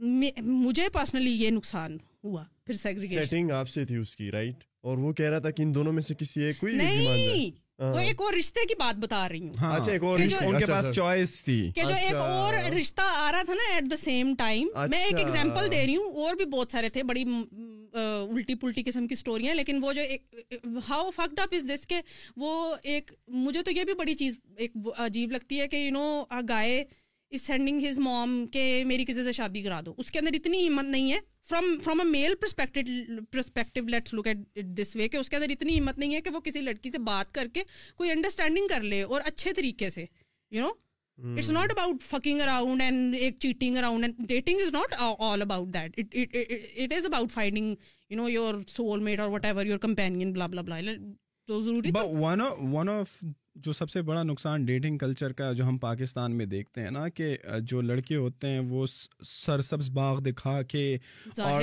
[0.00, 5.12] مجھے پرسنلی یہ نقصان ہوا پھر سیٹنگ آپ سے تھی اس کی رائٹ اور وہ
[5.12, 7.06] کہہ رہا تھا کہ ان دونوں میں سے کسی ایک کوئی نہیں
[7.80, 10.28] ہاں۔ وہ ایک اور رشتے کی بات بتا رہی ہوں ہاں۔ اچھا ایک اور ان
[10.28, 13.72] کے اچھا پاس چوائس تھی کہ جو ایک اچھا۔ اور رشتہ آ رہا تھا نا
[13.74, 16.88] ایٹ دا سیم ٹائم میں ایک ایگزامپل اچھا۔ دے رہی ہوں اور بھی بہت سارے
[16.96, 17.24] تھے بڑی
[17.94, 20.34] الٹی پلٹی قسم کی اسٹوریاں لیکن وہ جو ایک
[20.88, 22.00] ہاؤ فکڈ اپ از دس کہ
[22.40, 26.22] وہ ایک مجھے تو یہ بھی بڑی چیز ایک عجیب لگتی ہے کہ you know
[26.48, 26.82] guy
[27.34, 30.66] is sending his mom کہ میری کسی سے شادی کرا دو اس کے اندر اتنی
[30.66, 31.18] ہمت نہیں ہے
[31.48, 32.34] from from a male
[33.30, 36.30] perspective let's look at this way کہ اس کے اندر اتنی ہمت نہیں ہے کہ
[36.30, 37.62] وہ کسی لڑکی سے بات کر کے
[37.96, 40.04] کوئی انڈرسٹینڈنگ کر لے اور اچھے طریقے سے
[40.50, 44.94] you know it's not about fucking around and ایک cheating around and dating is not
[45.22, 47.74] all about that it is about finding
[48.10, 50.90] you know your soul mate اور whatever your companion blah blah blah
[51.46, 53.18] تو ضروری one of one of
[53.64, 57.08] جو سب سے بڑا نقصان dating culture کا جو ہم پاکستان میں دیکھتے ہیں نا
[57.14, 57.36] کہ
[57.70, 58.86] جو لڑکے ہوتے ہیں وہ
[59.24, 60.86] سر سبز باغ دکھا کے
[61.42, 61.62] اور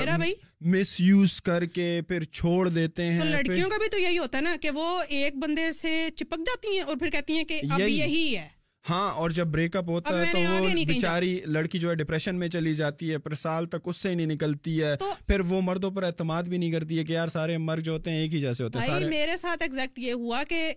[0.70, 4.42] مس یوز کر کے پھر چھوڑ دیتے ہیں لڑکیوں کا بھی تو یہی ہوتا ہے
[4.42, 8.36] نا کہ وہ ایک بندے سے چپک جاتی ہیں اور پھر کہتی ہیں کہ یہی
[8.36, 8.48] ہے
[8.88, 12.48] ہاں اور جب بریک اپ ہوتا ہے تو وہ بیچاری لڑکی جو ہے ڈپریشن میں
[12.48, 14.94] چلی جاتی ہے پر سال تک اس سے نہیں نکلتی ہے
[15.28, 18.10] پھر وہ مردوں پر اعتماد بھی نہیں کرتی ہے کہ یار سارے مرد جو ہوتے
[18.10, 19.62] ہیں ایک ہی جیسے ہوتے ہیں میرے ساتھ
[19.96, 20.72] یہ ہوا کہ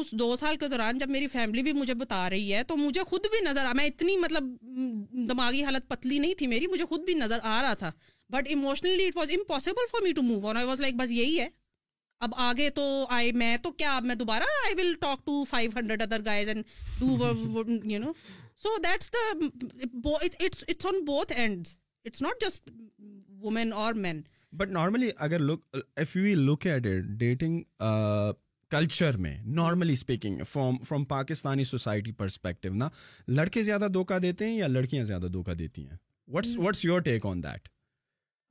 [0.00, 3.02] اس دو سال کے دوران جب میری فیملی بھی مجھے بتا رہی ہے تو مجھے
[3.10, 4.44] خود بھی نظر آ میں اتنی مطلب
[5.28, 7.90] دماغی حالت پتلی نہیں تھی میری مجھے خود بھی نظر آ رہا تھا
[8.32, 11.40] but emotionally it was impossible for me to move on I was like بس یہی
[11.40, 11.48] ہے
[12.26, 12.84] اب آگے تو
[13.16, 16.48] آئے میں تو کیا اب میں دوبارہ I will talk to five hundred other guys
[16.48, 17.02] and
[17.90, 18.12] you know
[18.62, 19.10] so that's
[19.84, 21.68] it's on both and
[22.06, 22.70] it's not just
[23.44, 24.20] women اور مین
[24.58, 27.62] بٹ نارملی اگر look if you look at at dating
[28.70, 32.88] culture میں normally speaking from from Pakistani society perspective نا
[33.38, 35.96] لڑکے زیادہ دھوکہ دیتے ہیں یا لڑکیاں زیادہ دھوکہ دیتی ہیں
[36.32, 37.68] what's what's your take on that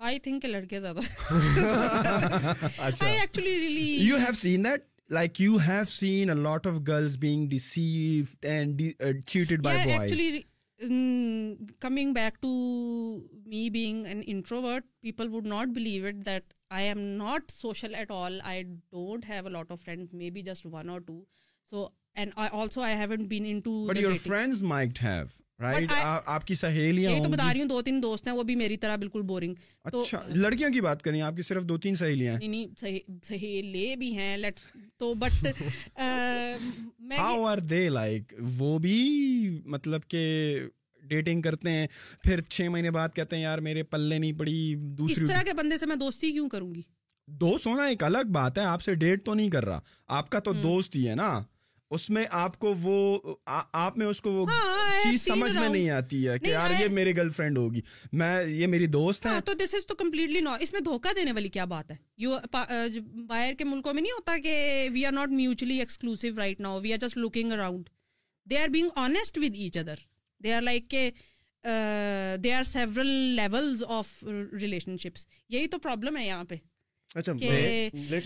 [0.08, 1.34] I think لڑکے زیادہ
[3.40, 8.82] you have seen that like you have seen lot of girls being deceived and
[9.26, 10.20] cheated by boys
[11.82, 12.50] coming back to
[13.50, 17.94] me being an introvert people would not believe it that I I am not social
[17.96, 18.40] at all
[18.92, 19.26] don't
[28.34, 28.96] وہ بھی میری طرح
[30.36, 32.38] لڑکیوں کی بات کریں آپ کی صرف دو تین سہیلیاں
[41.10, 41.88] ڈیٹنگ کرتے ہیں
[42.24, 44.58] پھر چھ مہینے بعد کہتے ہیں یار میرے پلے نہیں پڑی
[44.98, 46.82] دوسری اس طرح کے بندے سے میں دوستی کیوں کروں گی
[47.42, 49.80] دوست ہونا ایک الگ بات ہے آپ سے ڈیٹ تو نہیں کر رہا
[50.18, 51.30] آپ کا تو دوست ہی ہے نا
[51.96, 52.94] اس میں آپ کو وہ
[53.82, 56.72] آپ میں اس کو وہ ہاں، ہاں، چیز سمجھ میں نہیں آتی ہے کہ یار
[56.80, 57.82] یہ میری گرل فرینڈ ہوگی
[58.22, 61.14] میں یہ میری دوست ہے ہاں، تو دس از تو کمپلیٹلی نو اس میں دھوکہ
[61.20, 65.12] دینے والی کیا بات ہے یو باہر کے ملکوں میں نہیں ہوتا کہ we are
[65.12, 67.90] not mutually exclusive right now we are just looking around
[68.52, 70.06] they are being honest with each other
[70.44, 71.10] they are like کہ
[72.44, 74.12] they are several level of
[75.04, 75.26] relationships
[75.56, 76.56] یہی تو پرابلم ہے یہاں پہ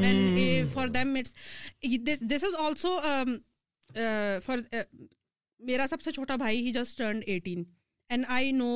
[0.00, 2.98] men for them it's this is also
[4.44, 4.58] for
[5.66, 7.64] میرا سب سے چھوٹا بھائی he just turn eighteen
[8.10, 8.72] and I know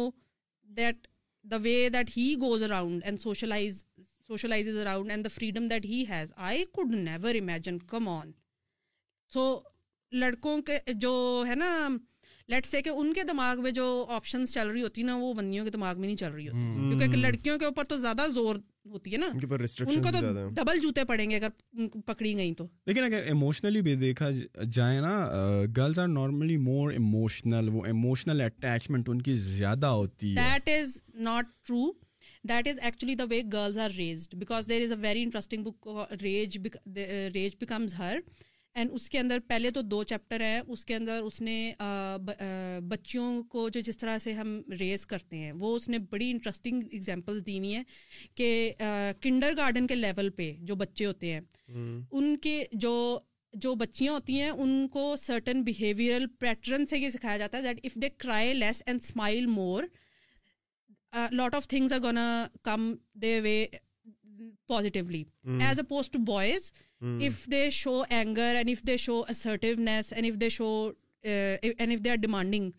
[0.76, 1.06] that
[1.50, 3.84] the way that he goes around and socialize
[4.26, 8.30] socialize around and the freedom that he has I could never imagine come on
[9.32, 9.48] so
[10.18, 11.12] لڑکوں کے جو
[11.48, 11.88] ہے نا
[12.48, 13.84] late say کہ ان کے دماغ میں جو
[14.16, 16.98] آپشنس چل رہی ہوتی نا وہ بندیوں کے دماغ میں نہیں چل رہی ہوتی hmm.
[16.98, 18.56] کیونکہ لڑکیوں کے اوپر تو زیادہ زور
[18.90, 22.66] ہوتی ہے نا ان, ان کو تو ڈبل جوتے پڑیں گے اگر پکڑی گئیں تو
[22.86, 24.28] لیکن اگر ایموشنلی بھی دیکھا
[24.78, 25.16] جائے نا
[25.76, 31.00] girls are normally more emotional وہ ایموشنل اٹیچمنٹ ان کی زیادہ ہوتی ہے that is
[31.28, 31.84] not true
[32.48, 35.88] that is actually the way girls are raised because there is a very interesting book
[36.22, 36.56] rage
[37.34, 38.18] rage becomes her
[38.78, 41.56] and اس کے اندر پہلے تو دو چیپٹر ہیں اس کے اندر اس نے
[42.88, 46.82] بچیوں کو جو جس طرح سے ہم ریز کرتے ہیں وہ اس نے بڑی انٹرسٹنگ
[46.92, 47.82] اگزامپلس دی ہوئی ہیں
[48.36, 48.72] کہ
[49.20, 51.40] کنڈر گارڈن کے لیول پہ جو بچے ہوتے ہیں
[52.10, 52.94] ان کے جو
[53.64, 57.84] جو بچیاں ہوتی ہیں ان کو سرٹن بیہیویئرل پیٹرن سے یہ سکھایا جاتا ہے that
[57.86, 59.84] if they cry less and smile more
[61.32, 62.18] lot of things are gonna
[62.64, 62.92] come
[63.22, 63.64] they way
[64.68, 65.22] positively
[65.66, 66.72] as opposed to boys
[67.26, 70.68] if they show anger and if they show assertiveness and if they show
[71.24, 72.70] and if they are demanding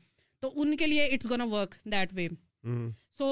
[0.41, 2.27] تو ان کے لیے it's gonna work that way
[3.17, 3.29] so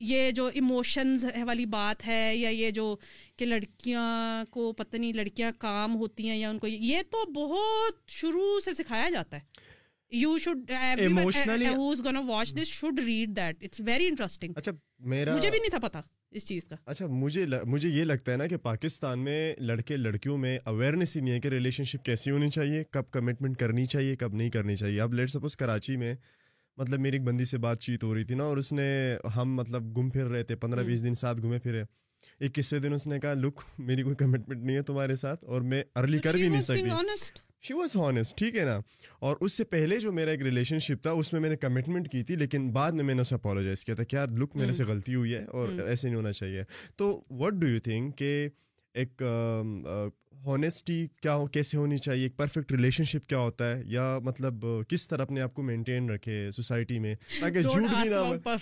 [0.00, 2.94] یہ جو emotions والی بات ہے یا یہ جو
[3.38, 8.10] کہ لڑکیاں کو پتہ نہیں لڑکیاں کام ہوتی ہیں یا ان کو یہ تو بہت
[8.10, 9.65] شروع سے سکھایا جاتا ہے
[10.14, 11.24] Uh, uh, uh,
[17.12, 21.40] مجھے یہ لگتا ہے نا کہ پاکستان میں لڑکے لڑکیوں میں اویئرنیس ہی نہیں ہے
[21.40, 25.14] کہ ریلیشن شپ کیسی ہونی چاہیے کب کمٹمنٹ کرنی چاہیے کب نہیں کرنی چاہیے اب
[25.14, 26.14] لیٹ سپوز کراچی میں
[26.78, 28.88] مطلب میری ایک بندی سے بات چیت ہو رہی تھی نا اور اس نے
[29.36, 31.82] ہم مطلب گھوم پھر رہے تھے پندرہ بیس دن ساتھ گھومے پھرے
[32.46, 35.82] اکیسویں دن اس نے کہا لک میری کوئی کمٹمنٹ نہیں ہے تمہارے ساتھ اور میں
[36.02, 38.78] ارلی کر بھی نہیں سکتی شی واز ہانسٹ ٹھیک ہے نا
[39.28, 42.10] اور اس سے پہلے جو میرا ایک ریلیشن شپ تھا اس میں میں نے کمٹمنٹ
[42.10, 44.72] کی تھی لیکن بعد میں میں نے اسے اپالوجائز کیا تھا کہ یار لک میرے
[44.78, 46.62] سے غلطی ہوئی ہے اور ایسے نہیں ہونا چاہیے
[46.96, 47.10] تو
[47.40, 48.30] وٹ ڈو یو تھنک کہ
[49.02, 49.22] ایک
[50.46, 54.64] ہونیسٹی کیا ہو کیسے ہونی چاہیے ایک پرفیکٹ ریلیشن شپ کیا ہوتا ہے یا مطلب
[54.88, 58.54] کس طرح اپنے آپ کو مینٹین رکھے سوسائٹی میں تاکہ جھوٹ بھی نہ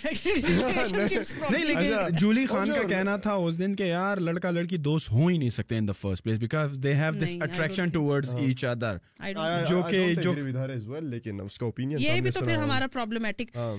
[1.65, 5.27] لیکن اچھا۔ جولی خان کا کہنا تھا اس دن کہ یار لڑکا لڑکی دوست ہو
[5.27, 8.97] ہی نہیں سکتے in the first place because they have this attraction towards each other
[9.69, 10.31] جو کہ جو
[11.01, 13.75] لیکن اس کا اوپینین یہ بھی تو پھر ہمارا پرابلمٹک ہاں۔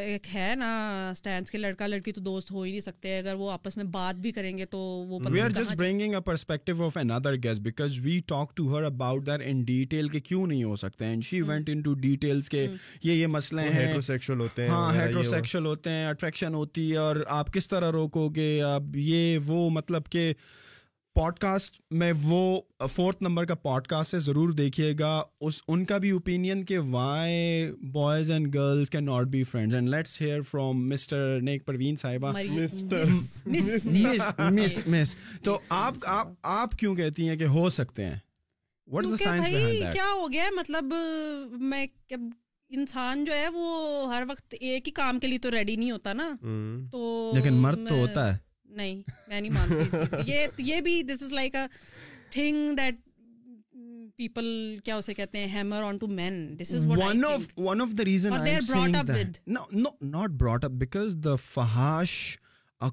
[0.00, 3.50] ایک ہے نا سٹینڈز کے لڑکا لڑکی تو دوست ہو ہی نہیں سکتے اگر وہ
[3.52, 6.96] آپس میں بات بھی کریں گے تو وہ we are just bringing a perspective of
[6.96, 10.64] an under guess because we talk to her about that in detail کے کیوں نہیں
[10.64, 12.66] ہو سکتے ہیں she went in to details کے
[13.04, 17.16] یہ یہ مسئلے ہیں ہیٹروسیکشل ہوتے ہیں ہاں ہیٹروسیکشل ہوتے ہیں اٹریکشن ہوتی ہے اور
[17.40, 20.32] آپ کس طرح روکو گے اب یہ وہ مطلب کہ
[21.14, 25.10] پوڈ کاسٹ میں وہ فورتھ uh, نمبر کا پوڈ کاسٹ ہے ضرور دیکھیے گا
[25.46, 29.88] اس ان کا بھی اوپینین کہ why boys and girls can not be friends and
[29.94, 32.32] let's hear from mister نیک پروین صاحبہ
[34.38, 35.94] مس مس تو آپ
[36.52, 38.14] آپ کیوں کہتی ہیں کہ ہو سکتے ہیں
[38.92, 40.94] واٹ از بھائی کیا ہو گیا مطلب
[41.72, 45.90] میں انسان جو ہے وہ ہر وقت ایک ہی کام کے لیے تو ریڈی نہیں
[45.90, 46.32] ہوتا نا
[46.92, 48.36] تو لیکن مرد تو ہوتا ہے
[48.76, 51.66] نہیں میں نہیں مانتی یہ یہ بھی this is like a
[52.32, 52.94] thing that
[54.16, 54.44] people
[54.84, 58.04] کیا اسے کہتے ہیں hammer on to men this is one of one of the
[58.04, 62.10] reason I am saying that no no not brought up because the فحاش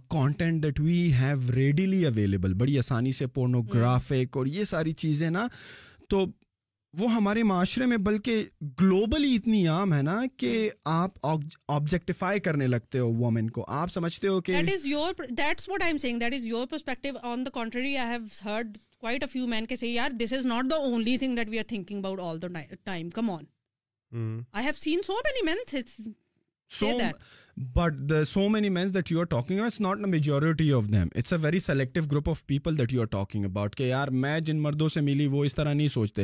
[0.09, 5.45] content that we have readily available بڑی آسانی سے pornographic اور یہ ساری چیزیں نا
[6.09, 6.25] تو
[6.97, 8.43] وہ ہمارے معاشرے میں بلکہ
[8.81, 11.25] گلوبلی اتنی عام ہے نا کہ آپ
[11.71, 15.81] آبجیکٹیفائی کرنے لگتے ہو وومن کو آپ سمجھتے ہو کہ that is your that's what
[15.83, 19.27] I am saying that is your perspective on the country I have heard quite a
[19.31, 21.99] few men کے سی یار this is not the only thing that we are thinking
[22.05, 22.47] about all the
[22.83, 25.99] time come on I have seen so many men's
[26.77, 26.89] so
[27.75, 31.07] but the so many men's that you are talking it's not a majority of them
[31.15, 34.39] it's a very selective group of people that you are talking about کہ یار میں
[34.47, 36.23] جن مردوں سے ملی وہ اس طرح نہیں سوچتے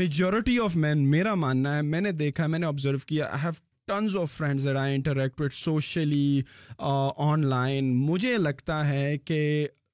[0.00, 3.52] میجورٹی آف مین میرا ماننا ہے میں نے دیکھا میں نے آبزرو کیا I have
[3.92, 6.40] tons of friends I interact with socially
[7.48, 9.40] online مجھے لگتا ہے کہ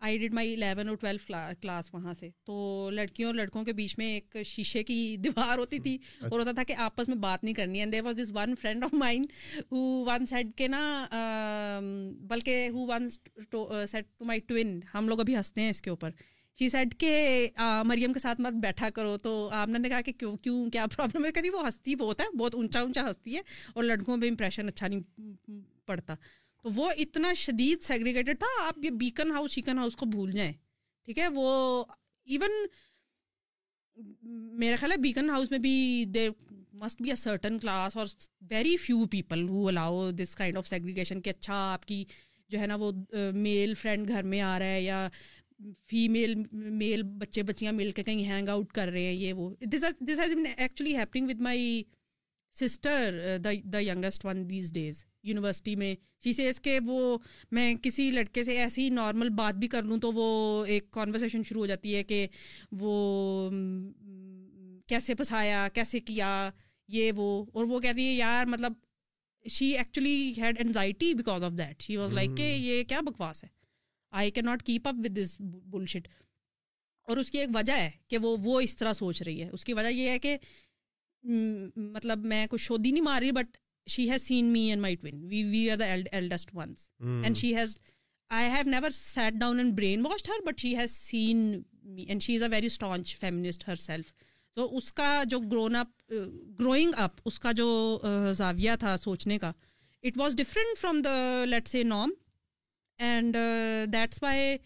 [0.00, 4.06] آئی مائی الیون اور ٹویلو کلاس وہاں سے تو لڑکیوں اور لڑکوں کے بیچ میں
[4.14, 5.96] ایک شیشے کی دیوار ہوتی تھی
[6.30, 8.84] اور ہوتا تھا کہ آپس میں بات نہیں کرنی and there was this one friend
[8.84, 9.32] of mine
[9.72, 10.82] who one said کے نا
[12.30, 16.10] بلکہ who one said to my twin ہم لوگ ابھی ہنستے ہیں اس کے اوپر
[16.58, 17.48] شی سیڈ کے
[17.86, 21.32] مریم کے ساتھ مت بیٹھا کرو تو آپ نے کہا کہ کیوں کیا پرابلم ہے
[21.40, 23.40] کہ وہ ہنستی بہت ہے بہت اونچا اونچا ہنستی ہے
[23.74, 26.14] اور لڑکوں پہ امپریشن اچھا نہیں پڑتا
[26.66, 30.52] تو وہ اتنا شدید سیگریگیٹیڈ تھا آپ یہ بیکن ہاؤس چیکن ہاؤس کو بھول جائیں
[31.04, 31.48] ٹھیک ہے وہ
[32.24, 32.64] ایون
[34.60, 35.74] میرا خیال ہے بیکن ہاؤس میں بھی
[36.14, 36.28] there
[36.80, 38.06] must be a certain class اور
[38.50, 42.04] very few people who allow this kind of segregation کہ اچھا آپ کی
[42.50, 42.90] جو ہے نا وہ
[43.34, 45.08] میل فرینڈ گھر میں آ رہا ہے یا
[45.88, 49.84] فیمیل میل بچے بچیاں مل کے کہیں ہینگ آؤٹ کر رہے ہیں یہ وہ this
[50.56, 51.82] actually happening with my
[52.60, 55.94] sister the the youngest one these days university میں
[56.24, 57.16] جیسے اس کے وہ
[57.56, 60.28] میں کسی لڑکے سے ایسی نارمل بات بھی کر لوں تو وہ
[60.74, 62.26] ایک کانورسیشن شروع ہو جاتی ہے کہ
[62.80, 62.94] وہ
[64.88, 66.30] کیسے پھنسایا کیسے کیا
[66.94, 68.72] یہ وہ اور وہ کہتی ہے یار مطلب
[69.56, 72.60] she actually had anxiety because of that she was like کہ hmm.
[72.62, 73.48] یہ کیا بکواس ہے
[74.20, 75.36] I can not keep up with this
[75.92, 76.08] bullshit
[77.08, 79.64] اور اس کی ایک وجہ ہے کہ وہ وہ اس طرح سوچ رہی ہے اس
[79.64, 80.36] کی وجہ یہ ہے کہ
[81.76, 83.56] مطلب میں کچھ شودی نہیں مار رہی but
[83.90, 87.76] she has seen me and my twin we we are eldest ones and she has
[88.38, 89.74] I have never sat down and
[90.06, 91.36] brainwashed her but she has seen
[91.94, 94.12] me and she is a very strong feminist herself
[94.54, 96.10] تو اس کا جو grown up
[96.58, 97.68] growing up اس کا جو
[98.36, 99.50] زاویہ تھا سوچنے کا
[100.02, 102.10] it was different from the let's a نام
[103.08, 103.36] and
[103.92, 104.56] that's why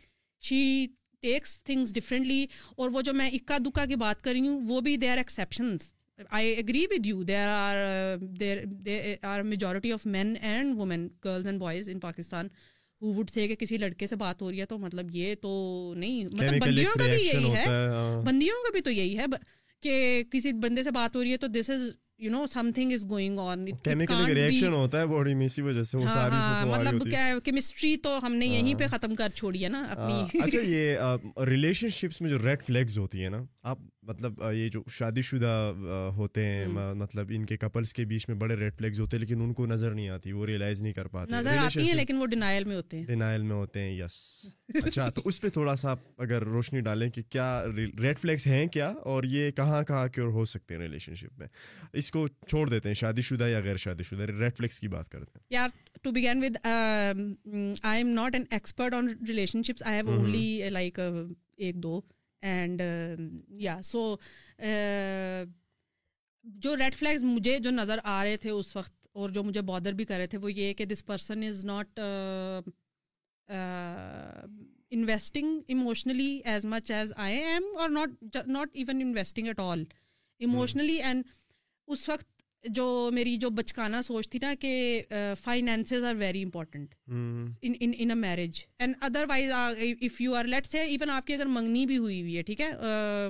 [0.48, 0.86] she
[1.22, 2.44] takes things differently
[2.76, 5.16] اور وہ جو میں اکا دکا کی بات کر رہی ہوں وہ بھی they are
[5.18, 5.88] exceptions
[6.28, 8.16] I agree with you there
[8.64, 12.48] there are are majority of men and and women girls boys in Pakistan
[13.02, 14.40] ہو بندیوں
[20.82, 21.76] سے
[23.10, 23.32] ہو
[23.94, 24.04] رہیس
[24.34, 25.06] ریئیکشن ہوتا ہے
[26.66, 27.08] مطلب
[27.44, 30.58] کیمسٹری تو ہم نے یہیں پہ ختم کر چھوڑی ہے نا اپنی
[31.50, 35.48] ریلیشن شپس میں جو ریڈ فلیکس ہوتی ہے نا آپ مطلب یہ جو شادی شدہ
[36.16, 39.40] ہوتے ہیں مطلب ان کے کپلس کے بیچ میں بڑے ریڈ فلیکس ہوتے ہیں لیکن
[39.42, 42.26] ان کو نظر نہیں آتی وہ ریئلائز نہیں کر پاتے نظر آتی ہیں لیکن وہ
[42.26, 44.14] ڈینائل میں ہوتے ہیں ڈینائل میں ہوتے ہیں یس
[44.82, 47.48] اچھا تو اس پہ تھوڑا سا آپ اگر روشنی ڈالیں کہ کیا
[48.02, 51.46] ریڈ فلیکس ہیں کیا اور یہ کہاں کہاں کیور ہو سکتے ہیں ریلیشن شپ میں
[52.02, 55.08] اس کو چھوڑ دیتے ہیں شادی شدہ یا غیر شادی شدہ ریڈ فلیکس کی بات
[55.08, 55.68] کرتے ہیں یار
[56.02, 59.08] to begin with I am not an expert on
[59.62, 60.98] relationships I have only like
[61.58, 62.00] ایک دو
[62.48, 62.82] اینڈ
[63.62, 64.02] یا سو
[66.62, 69.92] جو ریڈ فلیگز مجھے جو نظر آ رہے تھے اس وقت اور جو مجھے بادر
[69.94, 72.00] بھی کر رہے تھے وہ یہ کہ this person is not
[74.90, 79.84] investing emotionally as much as I am اور not not even investing at all
[80.46, 81.24] emotionally and
[81.92, 85.00] اس وقت جو میری جو بچکانا سوچ تھی نا کہ
[85.42, 86.94] finances are very important
[87.60, 88.94] in a marriage and
[89.28, 92.42] otherwise if you are let's ہے ایون آپ کی اگر منگنی بھی ہوئی ہوئی ہے
[92.48, 92.70] ٹھیک ہے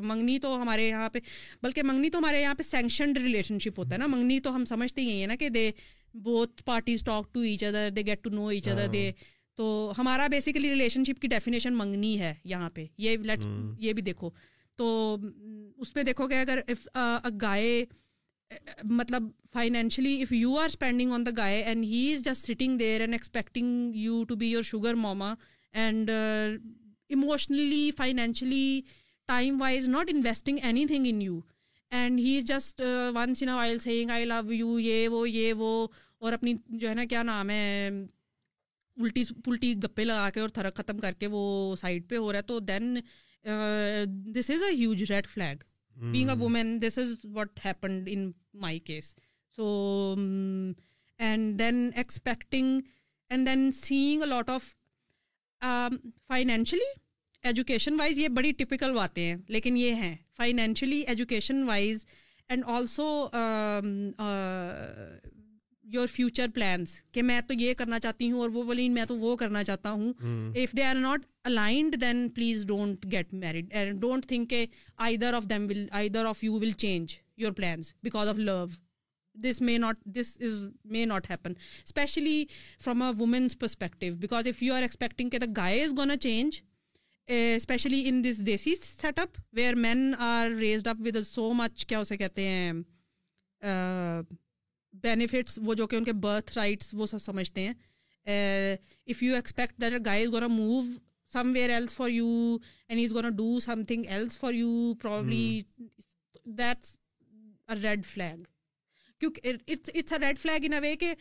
[0.03, 1.19] منگنی تو ہمارے یہاں پہ
[1.63, 4.65] بلکہ منگنی تو ہمارے یہاں پہ سینکشنڈ ریلیشن شپ ہوتا ہے نا منگنی تو ہم
[4.73, 5.71] سمجھتے ہی ہیں نا کہ دے
[6.23, 9.11] بہت parties talk to each other they get to know each other they
[9.57, 13.93] تو ہمارا بیسیکلی ریلیشن شپ کی ڈیفینیشن منگنی ہے یہاں پہ یہ لیٹ ہاں۔ یہ
[13.93, 14.31] بھی دیکھو
[14.79, 15.17] تو
[15.77, 16.61] اس پہ دیکھو کہ اگر
[17.43, 17.85] گائے
[18.99, 23.01] مطلب financially if you are spending on the guy and he is just sitting there
[23.01, 25.33] and expecting you to be your sugar momma
[25.83, 26.11] and
[27.15, 28.81] emotionally financially
[29.27, 31.39] time wise not investing anything in you
[32.01, 32.83] and he is just
[33.15, 35.87] once in saying I love you یہ وہ یہ وہ
[36.21, 37.89] اور اپنی جو ہے نا کیا نام ہے
[39.01, 42.39] الٹی پلٹی گپے لگا کے اور تھرک ختم کر کے وہ سائڈ پہ ہو رہا
[42.39, 42.95] ہے تو then
[44.39, 45.63] this is a huge red flag
[46.03, 48.31] being a woman this is what happened in
[48.61, 49.15] my case
[49.57, 49.65] so
[51.27, 52.81] and then expecting
[53.31, 54.73] and then saying a lot of
[56.29, 56.91] financially
[57.49, 62.05] education wise یہ بڑی typical باتیں ہیں لیکن یہ ہیں financially education wise
[62.49, 63.09] and also
[65.93, 69.17] your future plans کہ میں تو یہ کرنا چاہتی ہوں اور وہ بولے میں تو
[69.19, 70.13] وہ کرنا چاہتا ہوں
[70.63, 74.65] if they are not aligned then please don't get married don't think کہ
[75.23, 75.67] either of them
[76.17, 78.65] either of you will change your plans because of love
[79.49, 81.53] this may not this is may not happen
[81.85, 82.45] especially
[82.85, 86.61] from a woman's perspective because if you are expecting کہ the guy is gonna change
[87.57, 88.75] especially in this desi
[89.19, 92.73] setup where men are raised up with so much کیا اسے کہتے ہیں
[95.03, 97.73] benefits وہ جو کہ ان کے birth rights وہ سب سمجھتے ہیں
[99.11, 100.83] if you expect that guy is gonna move
[101.55, 102.57] somewhere else for you
[102.89, 105.61] and is gonna do something else for you probably
[106.59, 106.97] that's
[107.69, 108.43] a red flag
[109.43, 109.53] a
[110.21, 111.13] red flag in a way کہ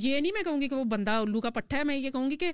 [0.00, 2.30] یہ نہیں میں کہوں گی کہ وہ بندہ الو کا پٹھا ہے میں یہ کہوں
[2.30, 2.50] گی کہ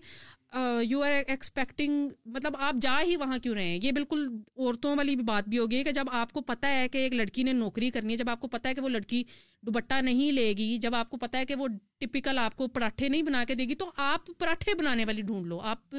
[0.89, 5.16] یو آر ایکسپیکٹنگ مطلب آپ جا ہی وہاں کیوں رہے ہیں یہ بالکل عورتوں والی
[5.33, 8.12] بات بھی ہوگی کہ جب آپ کو پتہ ہے کہ ایک لڑکی نے نوکری کرنی
[8.12, 9.22] ہے جب آپ کو پتہ ہے کہ وہ لڑکی
[9.67, 11.67] دوپٹہ نہیں لے گی جب آپ کو پتا ہے کہ وہ
[12.01, 15.47] ٹپیکل آپ کو پراٹھے نہیں بنا کے دے گی تو آپ پراٹھے بنانے والی ڈھونڈ
[15.47, 15.95] لو آپ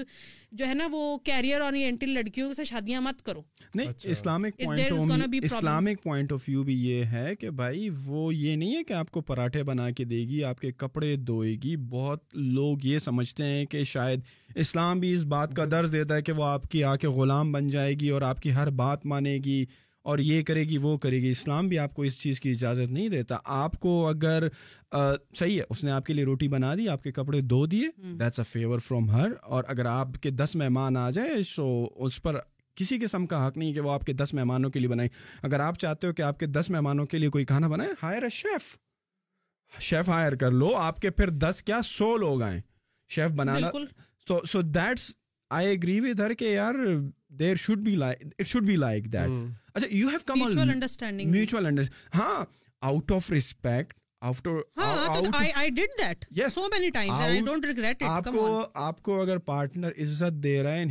[0.60, 1.62] جو ہے نا وہ کیریئر
[2.08, 3.42] لڑکیوں سے شادیاں مت کرو
[3.76, 8.94] نہیں اسلامک پوائنٹ آف ویو بھی یہ ہے کہ بھائی وہ یہ نہیں ہے کہ
[8.94, 13.00] آپ کو پراٹھے بنا کے دے گی آپ کے کپڑے دھوئے گی بہت لوگ یہ
[13.10, 14.22] سمجھتے ہیں کہ شاید
[14.64, 17.52] اسلام بھی اس بات کا درج دیتا ہے کہ وہ آپ کی آ کے غلام
[17.52, 19.64] بن جائے گی اور آپ کی ہر بات مانے گی
[20.12, 22.92] اور یہ کرے گی وہ کرے گی اسلام بھی آپ کو اس چیز کی اجازت
[22.92, 24.44] نہیں دیتا آپ کو اگر
[24.92, 27.88] صحیح ہے اس نے آپ کے لیے روٹی بنا دی آپ کے کپڑے دھو دیے
[28.20, 31.66] that's a favour from her اور اگر آپ کے دس مہمان آ جائیں سو
[32.06, 32.38] اس پر
[32.80, 35.10] کسی قسم کا حق نہیں کہ وہ آپ کے دس مہمانوں کے لیے بنائیں
[35.50, 38.24] اگر آپ چاہتے ہو کہ آپ کے دس مہمانوں کے لیے کوئی کھانا بنائے hire
[38.24, 38.74] a chef
[39.90, 42.60] chef hire کر لو آپ کے پھر دس کیا سو لوگ آئیں
[43.16, 43.70] chef banana
[44.28, 45.10] so so that's
[45.62, 46.76] I with her کہ یار
[47.40, 51.36] there should be like should be like that اچھا یو ہیو کم انڈرسٹینڈنگ
[58.74, 60.84] آپ کو اگر پارٹنر عزت دے رہا ہے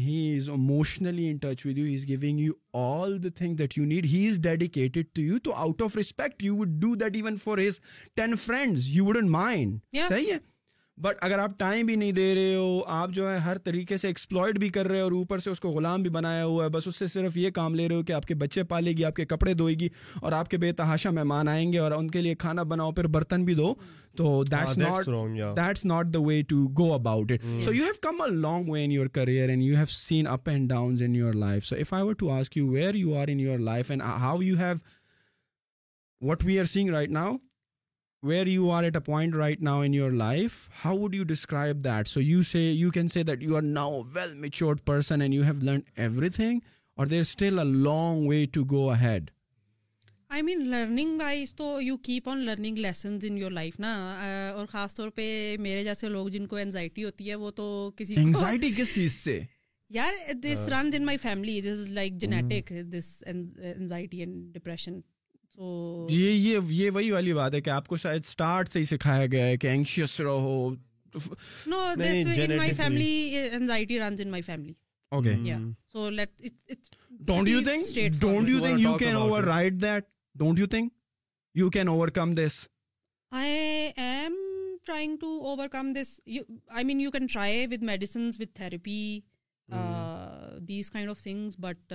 [11.03, 14.09] بٹ اگر آپ ٹائم بھی نہیں دے رہے ہو آپ جو ہے ہر طریقے سے
[14.09, 16.69] ایکسپلائڈ بھی کر رہے ہو اور اوپر سے اس کو غلام بھی بنایا ہوا ہے
[16.71, 19.05] بس اس سے صرف یہ کام لے رہے ہو کہ آپ کے بچے پالے گی
[19.05, 19.89] آپ کے کپڑے دھوئے گی
[20.21, 23.07] اور آپ کے بے تحاشا مہمان آئیں گے اور ان کے لیے کھانا بناؤ پھر
[23.17, 23.73] برتن بھی دو
[24.17, 25.07] تو that's not
[25.57, 28.85] that's not the way to go about it so you have come a long way
[28.85, 31.93] in your career and you have seen up and downs in your life so if
[31.95, 36.27] I want to ask you where you are in your life and how you have
[36.29, 37.37] what we are saying right now
[38.31, 40.59] you in your life
[46.95, 47.07] اور
[50.29, 52.39] I mean learning learning wise تو keep on
[52.77, 53.25] lessons
[53.81, 55.27] نا خاص طور پہ
[55.61, 58.15] میرے جیسے لوگ جن کو انزائٹی ہوتی ہے وہ تو کسی
[58.79, 59.41] کس چیز سے
[59.95, 62.73] یار this this this runs in my family is like genetic
[63.77, 64.99] anxiety and depression
[65.55, 68.85] تو یہ یہ یہ وہی والی بات ہے کہ آپ کو شاید سٹارٹ سے ہی
[68.85, 70.69] سکھایا گیا ہے کہ اینکشیس رہو
[71.67, 74.21] no this this this in in my my family family anxiety runs
[75.15, 75.59] okay یا
[75.93, 76.91] so let it's
[77.27, 80.93] don't don't don't you you you you you you you think
[81.55, 82.35] think think can can can over over over that come come
[83.37, 84.37] I I am
[84.87, 85.57] trying to
[86.83, 88.41] mean try with with medicines
[90.69, 91.93] these kind of things but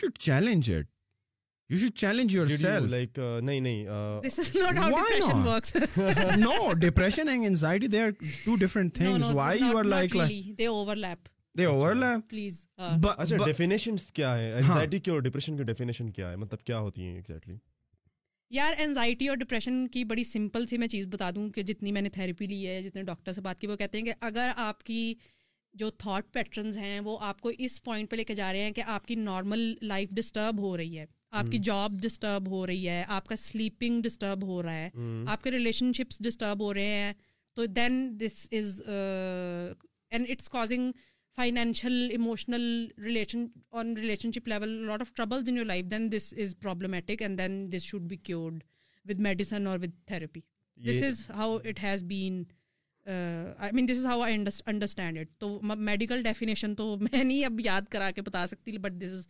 [0.00, 0.86] should challenge it
[1.72, 2.80] یار
[6.44, 7.44] اور depression
[19.92, 22.82] کی بڑی simple سی میں چیز بتا دوں کہ جتنی میں نے تھیراپی لی ہے
[22.82, 25.14] جتنے ڈاکٹر سے بات کی وہ کہتے ہیں کہ اگر آپ کی
[25.78, 28.72] جو تھاٹ پیٹرنز ہیں وہ آپ کو اس پوائنٹ پہ لے کے جا رہے ہیں
[28.76, 31.04] کہ آپ کی نارمل لائف ڈسٹرب ہو رہی ہے
[31.40, 32.00] آپ کی جاب hmm.
[32.02, 35.24] ڈسٹرب ہو رہی ہے آپ کا سلیپنگ ڈسٹرب ہو رہا ہے hmm.
[35.32, 37.12] آپ کے ریلیشن شپس ڈسٹرب ہو رہے ہیں
[37.56, 40.90] تو then this is and it's causing
[41.36, 42.62] financial emotional
[43.04, 43.46] relation
[43.80, 43.96] on
[44.32, 47.82] relationship level lot of troubles in your life then this is problematic and then this
[47.82, 48.62] should be cured
[49.10, 50.40] with medicine or with therapy
[50.88, 52.42] this is how it has been
[53.06, 54.34] I mean this is how I
[54.66, 58.92] understand it تو medical definition تو میں نہیں اب یاد کرا کے بتا سکتی but
[59.00, 59.26] this is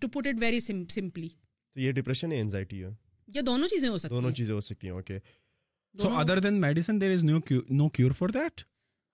[0.00, 2.88] to put it very simply تو یہ ڈپریشن ہے انزائٹی ہے
[3.34, 5.18] یہ دونوں چیزیں ہو سکتی ہیں دونوں چیزیں ہو سکتی ہیں okay
[6.02, 7.38] so other then medicine there is no
[7.70, 8.60] no cure for that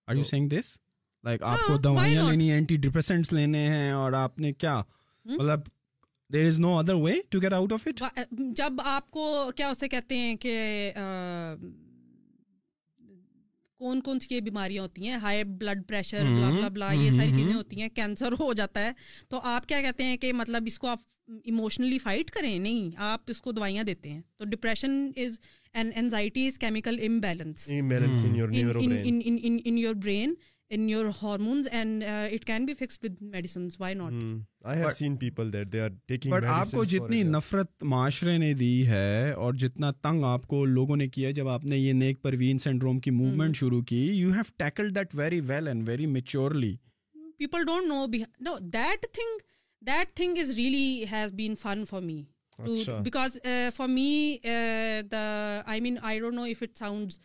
[0.09, 0.77] are you saying this
[1.25, 4.81] like آپ کو دوائیاں لینی ہیں اینٹی ڈپریسنٹس لینے ہیں اور آپ نے کیا
[5.25, 5.61] مطلب
[6.33, 8.03] there is no other way to get out of it
[8.57, 10.59] جب آپ کو کیا اسے کہتے ہیں کہ
[13.83, 15.91] کون کون سی یہ بیماریاں ہوتی ہیں ہائی بلڈ
[16.73, 18.93] بلا یہ ساری چیزیں ہوتی ہیں کینسر ہو جاتا ہے
[19.31, 21.01] تو آپ کیا کہتے ہیں کہ مطلب اس کو آپ
[21.51, 24.91] ایموشنلی فائٹ کریں نہیں آپ اس کو دوائیاں دیتے ہیں تو depression
[25.25, 25.39] is
[25.73, 27.69] and anxiety is chemical imbalance
[29.45, 30.35] in your brain
[30.75, 34.13] in your hormones and it can be fixed with medicines why not
[34.65, 38.53] I have seen people that they are taking but آپ کو جتنی نفرت معاشرے نے
[38.61, 42.23] دی ہے اور جتنا تنگ آپ کو لوگوں نے کیا جب آپ نے یہ نیک
[42.23, 46.75] پروین سینڈروم کی موومنٹ شروع کی you have tackle that very well and very maturely
[47.39, 48.05] people don't know
[48.45, 49.39] know that thing
[49.87, 52.23] that thing is really has been fun for me
[53.05, 53.39] because
[53.77, 54.37] for me
[55.13, 55.27] the
[55.67, 57.19] I mean I don't know if it sounds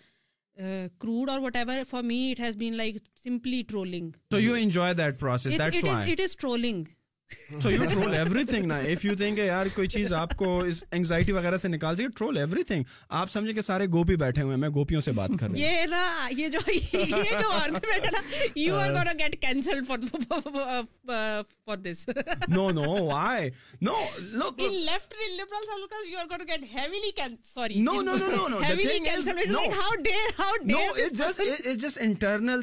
[0.57, 1.85] Uh, crude or whatever.
[1.85, 4.15] For me, it has been like simply trolling.
[4.31, 5.55] So you enjoy that process.
[5.55, 6.05] That's why.
[6.07, 6.85] It is trolling.
[7.61, 8.13] So you troll
[8.49, 11.95] everything نا if you think یار کوئی چیز آپ کو اس anxiety وغیرہ سے نکال
[11.95, 12.83] سکے ٹرول ایوری تھنگ
[13.21, 15.29] آپ سمجھے کہ سارے گوپی بیٹھے ہوئے ہیں گوپیوں سے بات
[21.65, 22.07] for this
[22.55, 23.89] no no wily
[31.13, 32.61] sorry just internal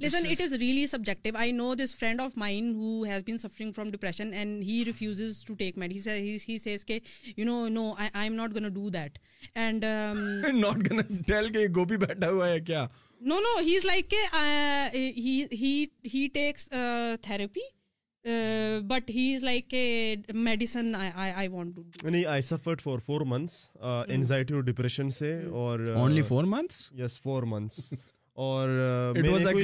[0.00, 3.72] listen it is really subjective I know this friend of mine who has been suffering
[3.72, 5.92] from depression and he refuses to take med
[6.48, 6.98] he says کے
[7.36, 9.18] you know no I am not gonna do that
[9.64, 9.84] and
[10.54, 12.86] not gonna tell کے گوپی بیٹھا ہوا ہے کیا
[13.20, 14.14] no no he is like
[16.14, 16.68] he takes
[17.22, 17.68] therapy
[18.86, 19.74] but he is like
[20.48, 23.66] medicine نہیں I suffered for four months
[24.14, 27.92] anxiety اور depression سے اور only four months yes four months
[28.36, 29.56] میں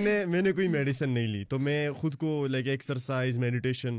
[0.00, 0.18] نے
[0.56, 3.98] ہاں، میڈیسن نہیں لی تو میں خود کو لائک ایکسرسائز میڈیٹیشن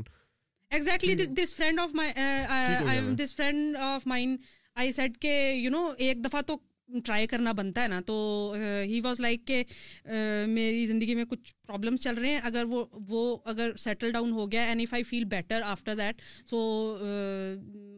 [5.96, 6.56] ایک دفعہ تو
[7.04, 8.16] ٹرائی کرنا بنتا ہے نا تو
[8.88, 9.62] ہی واز لائک کہ
[10.48, 14.50] میری زندگی میں کچھ پرابلمس چل رہے ہیں اگر وہ وہ اگر سیٹل ڈاؤن ہو
[14.52, 14.62] گیا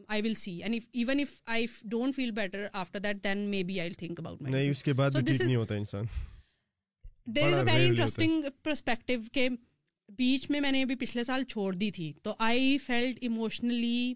[0.08, 0.72] even
[1.18, 5.10] if I don't feel better after that then maybe I think about اس کے بعد
[5.76, 6.04] انسان
[7.36, 9.48] there is a very interesting perspective کہ
[10.16, 14.12] بیچ میں میں نے ابھی پچھلے سال چھوڑ دی تھی تو I felt emotionally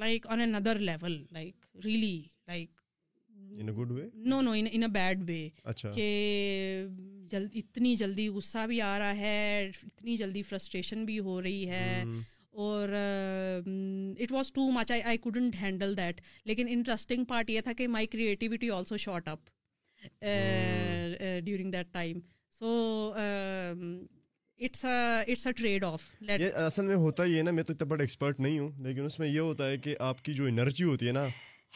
[0.00, 2.75] like on another level like really like
[3.62, 5.48] no no in bad way
[5.94, 6.86] کہ
[7.58, 12.02] اتنی جلدی غصہ بھی آ رہا ہے اتنی جلدی فرسٹریشن بھی ہو رہی ہے
[12.64, 12.88] اور
[14.22, 17.88] it was too much I I couldn't handle that لیکن انٹرسٹنگ پارٹ یہ تھا کہ
[17.96, 19.50] my creativity also shot up
[20.20, 22.18] during that time
[22.58, 22.72] so
[26.54, 29.28] اصل میں ہوتا یہ نا میں تو اتنا بڑا ایکسپرٹ نہیں ہوں لیکن اس میں
[29.28, 31.26] یہ ہوتا ہے کہ آپ کی جو انرجی ہوتی ہے نا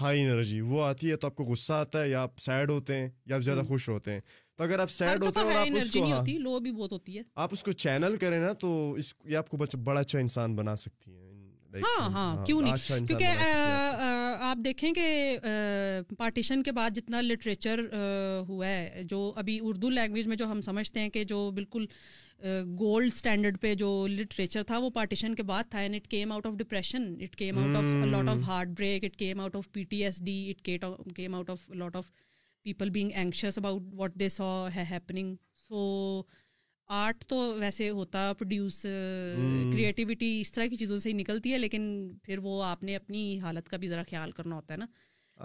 [0.00, 2.96] ہائی انرجی وہ آتی ہے تو آپ کو غصہ آتا ہے یا آپ سیڈ ہوتے
[3.00, 4.20] ہیں یا آپ زیادہ خوش ہوتے ہیں
[4.56, 7.16] تو اگر آپ سیڈ ہوتے ہیں اور آپ اس کو لو ہاں بھی بہت ہوتی
[7.18, 8.70] ہے آپ اس کو چینل کریں نا تو
[9.28, 11.28] یہ آپ کو بڑا اچھا انسان بنا سکتی ہیں
[11.82, 14.16] ہاں ہاں،, ہاں کیوں اچھا نہیں کیونکہ
[14.50, 15.36] آپ دیکھیں کہ
[16.18, 17.80] پارٹیشن کے بعد جتنا لٹریچر
[18.48, 21.84] ہوا ہے جو ابھی اردو لینگویج میں جو ہم سمجھتے ہیں کہ جو بالکل
[22.78, 26.46] گولڈ اسٹینڈرڈ پہ جو لٹریچر تھا وہ پارٹیشن کے بعد تھا and it came out
[26.46, 28.42] of depression it came out of lot of
[28.76, 30.68] heartbreak it came out of P T S D it
[31.16, 32.10] came out of lot of
[32.64, 35.34] people being anxious about what they saw happening
[35.68, 35.88] so
[36.98, 41.58] art تو ویسے ہوتا produce uh, creativity اس طرح کی چیزوں سے ہی نکلتی ہے
[41.58, 41.82] لیکن
[42.22, 44.86] پھر وہ آپ نے اپنی حالت کا بھی ذرا خیال کرنا ہوتا ہے نا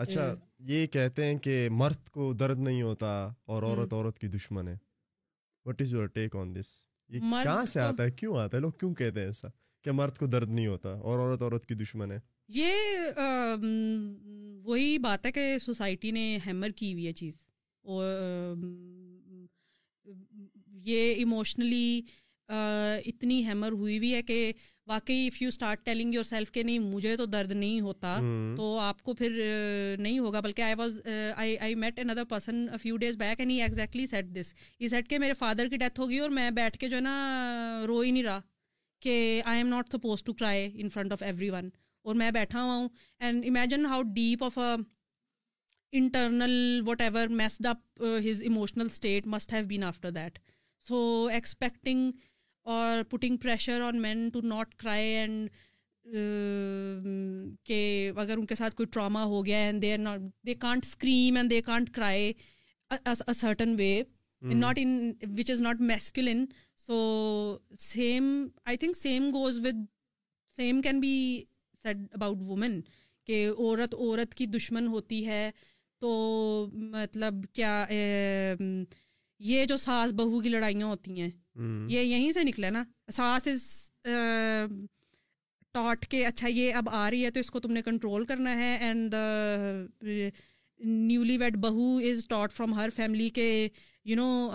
[0.04, 0.26] اچھا
[0.70, 3.10] یہ کہتے ہیں کہ مرد کو درد نہیں ہوتا
[3.54, 4.76] اور عورت عورت کی دشمن ہے
[5.66, 6.74] what is your take on this
[7.22, 9.48] کہاں سے آتا ہے کیوں آتا ہے لوگ کیوں کہتے ہیں ایسا
[9.84, 12.20] کہ مرد کو درد نہیں ہوتا اور عورت عورت کی دشمن ہے
[12.60, 13.58] یہ
[14.66, 17.38] وہی بات ہے کہ سوسائٹی نے ہیمر کی ہوئی ہے چیز
[17.82, 18.14] اور
[20.86, 22.02] یہ ایموشنلی
[22.50, 24.52] اتنی ہیمر ہوئی ہوئی ہے کہ
[24.88, 28.16] واقعی if you start telling yourself کہ نہیں مجھے تو درد نہیں ہوتا
[28.58, 29.40] تو آپ کو پھر
[30.00, 31.00] نہیں ہوگا بلکہ I was
[31.36, 35.10] I I met another person few days back and he exactly said this یہ سیٹ
[35.10, 37.16] کہ میرے فادر کی ڈیتھ ہوگی اور میں بیٹھ کے جو ہے نا
[37.88, 38.40] رو ہی نہیں رہا
[39.02, 41.70] کہ I am not supposed to cry in front of everyone
[42.04, 42.88] اور میں بیٹھا ہوا ہوں
[43.20, 44.60] and imagine how deep of
[45.98, 50.40] internal whatever messed up his emotional state must have been after that
[50.88, 52.12] so expecting
[52.74, 55.50] اور putting pressure on men to not cry and
[57.68, 60.86] کہ اگر ان کے ساتھ کوئی ٹراما ہو گیا and they are not they can't
[60.86, 62.32] scream and they can't cry
[63.36, 64.02] certain way
[64.54, 66.46] not in which is not masculine
[66.86, 67.00] so
[67.80, 68.26] same
[68.66, 69.86] I think same goes with
[70.56, 71.14] same can be
[71.84, 72.80] said about women
[73.28, 75.50] کہ عورت عورت کی دشمن ہوتی ہے
[76.02, 76.10] تو
[76.74, 77.84] مطلب کیا
[79.40, 81.30] یہ جو ساس بہو کی لڑائیاں ہوتی ہیں
[81.90, 82.84] یہ یہیں سے نکلا نا
[83.16, 83.64] ساس از
[85.74, 88.56] ٹاٹ کے اچھا یہ اب آ رہی ہے تو اس کو تم نے کنٹرول کرنا
[88.58, 89.16] ہے and
[90.88, 93.48] newly Wade bahu is taught from her family کے
[94.06, 94.52] یو نو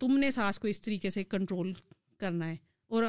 [0.00, 1.72] تم نے ساس کو اس طریقے سے کنٹرول
[2.20, 2.56] کرنا ہے
[2.90, 3.04] اور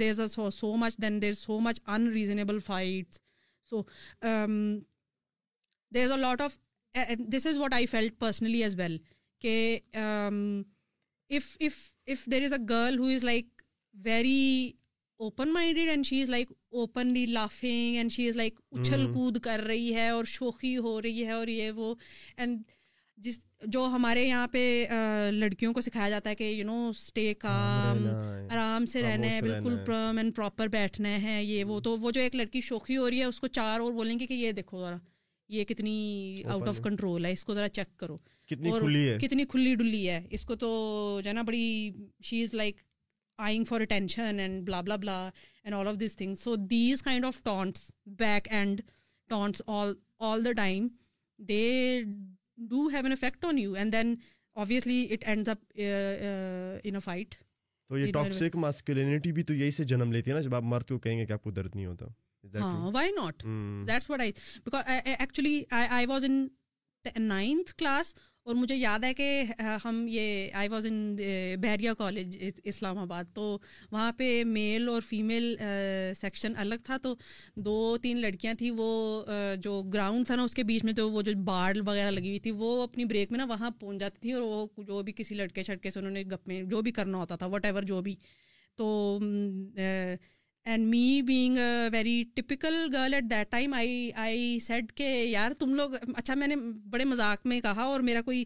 [0.00, 1.78] there is so so so much much then there there
[2.12, 3.74] unreasonable is
[5.96, 6.56] a lot of
[7.32, 8.96] this is what I felt personally as well
[9.44, 9.78] کہ
[11.34, 13.62] is a girl who is like
[14.04, 14.70] very
[15.24, 19.60] open minded and she is like openly laughing and she is like اچھل کود کر
[19.66, 21.94] رہی ہے اور شوقی ہو رہی ہے اور یہ وہ
[22.36, 22.62] اینڈ
[23.24, 23.38] جس
[23.74, 24.62] جو ہمارے یہاں پہ
[25.32, 28.06] لڑکیوں کو سکھایا جاتا ہے کہ یو نو اسٹے کام
[28.50, 32.20] آرام سے رہنا ہے بالکل پرم اینڈ پراپر بیٹھنا ہے یہ وہ تو وہ جو
[32.20, 34.80] ایک لڑکی شوخی ہو رہی ہے اس کو چار اور بولیں گے کہ یہ دیکھو
[34.80, 34.96] ذرا
[35.58, 35.96] یہ کتنی
[36.52, 38.16] آؤٹ آف کنٹرول ہے اس کو ذرا چیک کرو
[38.48, 40.72] کتنی کھلی ہے کتنی کھلی ڈلی ہے اس کو تو
[41.24, 41.64] جو ہے نا بڑی
[42.28, 42.80] she is like
[43.46, 45.18] vying for attention and blah blah blah
[45.62, 48.80] and all of these thing so these kind of taunts back and
[49.30, 49.92] taunts all
[50.30, 50.86] all the time
[51.48, 52.00] they
[52.68, 54.14] do have an effect on you and then
[54.62, 55.80] obviously it ends up
[56.92, 57.34] in fight
[57.88, 60.88] تو یہ toxic ماسکلینٹی بھی تو یہی سے جنم لیتی ہے نا جب آپ مرد
[60.88, 62.06] کو کہیں گے کہ آپ کو درد نہیں ہوتا
[62.60, 63.42] ہاں why not
[63.88, 64.32] that's what I
[65.18, 66.46] actually I was in
[67.28, 68.14] ninth class
[68.46, 69.26] اور مجھے یاد ہے کہ
[69.84, 71.16] ہم یہ I was in
[71.60, 72.36] Bahria college
[72.72, 73.42] Islamabad تو
[73.92, 75.54] وہاں پہ میل اور فیمیل
[76.16, 77.14] سیکشن الگ تھا تو
[77.64, 78.88] دو تین لڑکیاں تھیں وہ
[79.62, 82.38] جو گراؤنڈ تھا نا اس کے بیچ میں تو وہ جو باڑ وغیرہ لگی ہوئی
[82.38, 85.34] تھی وہ اپنی بریک میں نا وہاں پہنچ جاتی تھی اور وہ جو بھی کسی
[85.34, 88.00] لڑکے شڑکے سے انہوں نے گپ میں جو بھی کرنا ہوتا تھا وٹ ایور جو
[88.08, 88.14] بھی
[88.76, 88.88] تو
[90.72, 95.52] and me being a very typical girl at that time I I said کہ یار
[95.58, 96.56] تم لوگ اچھا میں نے
[96.90, 98.44] بڑے مذاق میں کہا اور میرا کوئی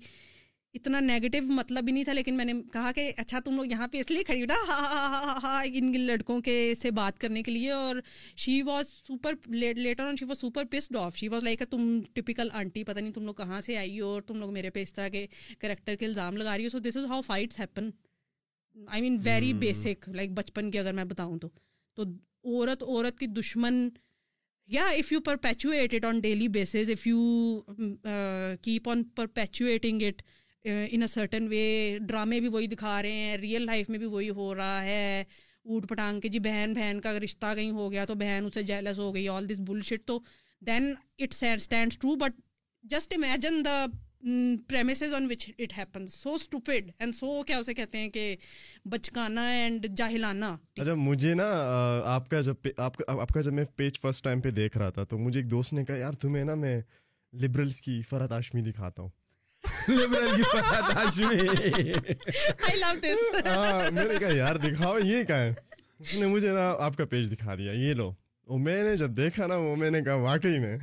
[0.74, 3.86] اتنا نیگیٹو مطلب بھی نہیں تھا لیکن میں نے کہا کہ اچھا تم لوگ یہاں
[3.92, 7.50] پہ اس لیے کھڑی اٹھا ہاں ہاں ہاں ان لڑکوں کے سے بات کرنے کے
[7.52, 7.96] لیے اور
[8.44, 9.34] she was super
[9.74, 12.98] later on she was super pissed off she was like a تم ٹپیکل آنٹی پتہ
[12.98, 15.26] نہیں تم لوگ کہاں سے آئی ہو اور تم لوگ میرے پہ اس طرح کے
[15.60, 17.90] کریکٹر کے الزام لگا رہی ہو so this is how fights happen
[18.86, 21.48] I mean very basic like بچپن کی اگر میں بتاؤں تو
[21.98, 22.04] تو
[22.44, 23.88] عورت عورت کی دشمن
[24.76, 27.60] یا if you put it on daily basis if you
[28.62, 29.02] keep on
[29.38, 30.22] perpetuating it
[30.68, 31.62] in a certain way
[32.08, 35.88] ڈرامے بھی وہی دکھا رہے ہیں ریئل لائف میں بھی وہی ہو رہا ہے اوٹ
[35.88, 39.14] پٹانگ کے جی بہن بہن کا رشتہ کہیں ہو گیا تو بہن اسے جیلس ہو
[39.14, 40.18] گئی آل دس بل شٹ تو
[40.66, 40.92] then
[41.22, 42.40] it stands true but
[42.92, 43.84] just imagine the
[44.68, 48.34] premises on which it happen so stupid and so کیا اسے کہتے ہیں کہ
[48.90, 51.46] بچکانا اینڈ جاہلانا اچھا مجھے نا
[52.14, 52.96] آپ کا جب آپ
[53.34, 55.84] کا جب میں پیج فرسٹ ٹائم پہ دیکھ رہا تھا تو مجھے ایک دوست نے
[55.84, 56.80] کہا یار تمہیں نا میں
[57.42, 59.10] لبرلس کی فرحت آشمی دکھاتا ہوں
[64.36, 65.52] یار دکھاؤ یہ کیا ہے
[65.98, 68.12] اس نے مجھے نا آپ کا پیج دکھا دیا یہ لو
[68.56, 70.76] میں نے جب دیکھا نا وہ میں نے کہا واقعی میں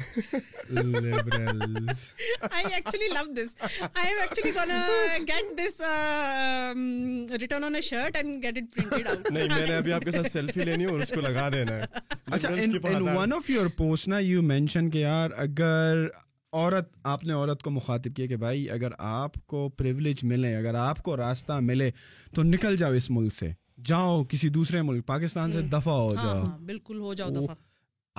[16.53, 21.59] عورت کو مخاطب کیا کہ بھائی اگر آپ کو پرولیج ملے اگر آپ کو راستہ
[21.61, 21.89] ملے
[22.35, 23.51] تو نکل جاؤ اس ملک سے
[23.85, 27.29] جاؤ کسی دوسرے ملک پاکستان سے جی۔ دفاع ہو ہاں، جاؤ ہاں، بالکل ہو جاؤ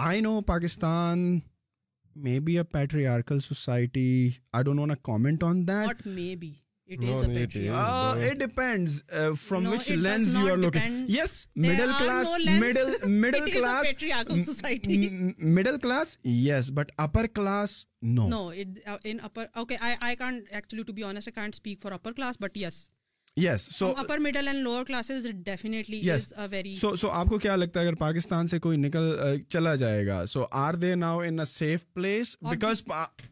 [0.09, 1.19] I know Pakistan
[2.25, 4.09] be be a patriarchal society
[4.57, 6.35] I don't know comment on that may
[23.59, 23.93] so
[27.13, 29.09] آپ کو کیا لگتا ہے اگر پاکستان پاکستان پاکستان سے کوئی نکل
[29.51, 32.83] چلا جائے گا are are are they now in safe place because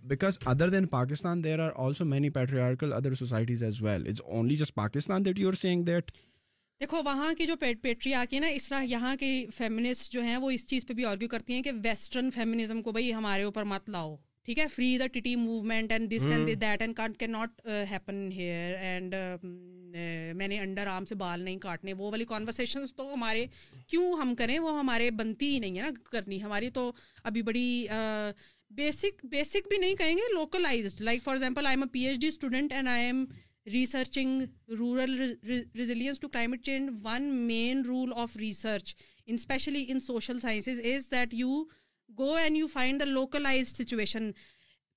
[0.09, 5.25] because other other then there also many patriarchal societies as well it's only just that
[5.27, 9.15] that you seeing دیکھو وہاں جو پیٹری آ کے کے نا اس طرح یہاں
[9.57, 12.93] فیمنسٹ جو ہیں وہ اس چیز پہ بھی آرگیو کرتی ہیں کہ ویسٹرن فیمنزم کو
[12.93, 14.15] بھائی ہمارے اوپر مت لاؤ
[14.45, 18.75] ٹھیک ہے free the T movement and this and that and cut not happen here
[18.79, 19.15] and
[20.39, 23.47] میں نے انڈر آرام سے بال نہیں کاٹنے وہ والی کانورسیشنس تو ہمارے
[23.91, 26.91] کیوں ہم کریں وہ ہمارے بنتی ہی نہیں ہے نا کرنی ہماری تو
[27.23, 27.69] ابھی بڑی
[28.77, 32.01] بیسک uh, بیسک بھی نہیں کہیں گے localized like for example I am a P
[32.07, 33.25] H D student and I am
[33.73, 34.43] researching
[34.79, 40.81] rural resilience to climate change one main role of research in in especially social sciences
[40.95, 41.63] is that you
[42.19, 44.31] go and you find the localize situation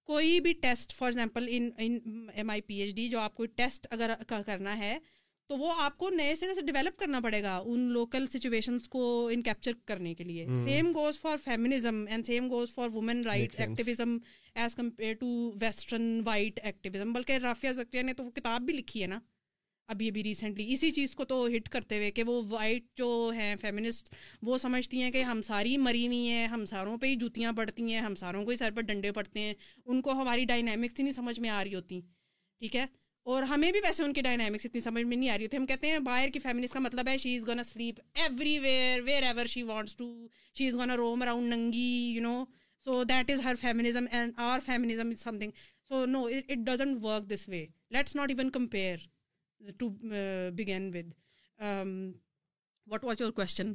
[0.07, 1.69] کوئی بھی test for example in
[2.35, 4.97] M I P H D جو آپ کو test اگر کرنا ہے
[5.49, 9.03] تو وہ آپ کو نئے سنے سے ڈیولپ کرنا پڑے گا ان لوکل سچویشنس کو
[9.33, 13.59] ان کیپچر کرنے کے لیے same goes for feminism and same goes for women rights
[13.59, 14.17] activism
[14.55, 15.29] as compare to
[15.61, 19.19] western white activism بلکہ رافیہ زکریہ نے تو وہ کتاب بھی لکھی ہے نا
[19.91, 23.53] ابھی ابھی ریسنٹلی اسی چیز کو تو ہٹ کرتے ہوئے کہ وہ وائٹ جو ہیں
[23.61, 24.13] فیمنسٹ
[24.45, 27.83] وہ سمجھتی ہیں کہ ہم ساری مری ہوئی ہیں ہم ساروں پہ ہی جوتیاں پڑتی
[27.93, 29.53] ہیں ہم ساروں کو ہی سر پر ڈنڈے پڑتے ہیں
[29.85, 31.99] ان کو ہماری ڈائنامکس ہی نہیں سمجھ میں آ رہی ہوتی
[32.59, 32.85] ٹھیک ہے
[33.31, 35.65] اور ہمیں بھی ویسے ان کی ڈائنامکس اتنی سمجھ میں نہیں آ رہی ہوتی ہم
[35.65, 37.99] کہتے ہیں باہر کی فیمنسٹ کا مطلب ہے she is gonna sleep
[38.63, 40.11] everywhere wherever she wants to
[40.57, 42.43] she is gonna roam around ننگی you know
[42.83, 45.51] so that is her feminism and our feminism is something
[45.87, 48.95] so no it doesn't work this way let's not even compare
[49.79, 49.89] to
[50.57, 51.11] begin with
[52.89, 53.71] what watch your question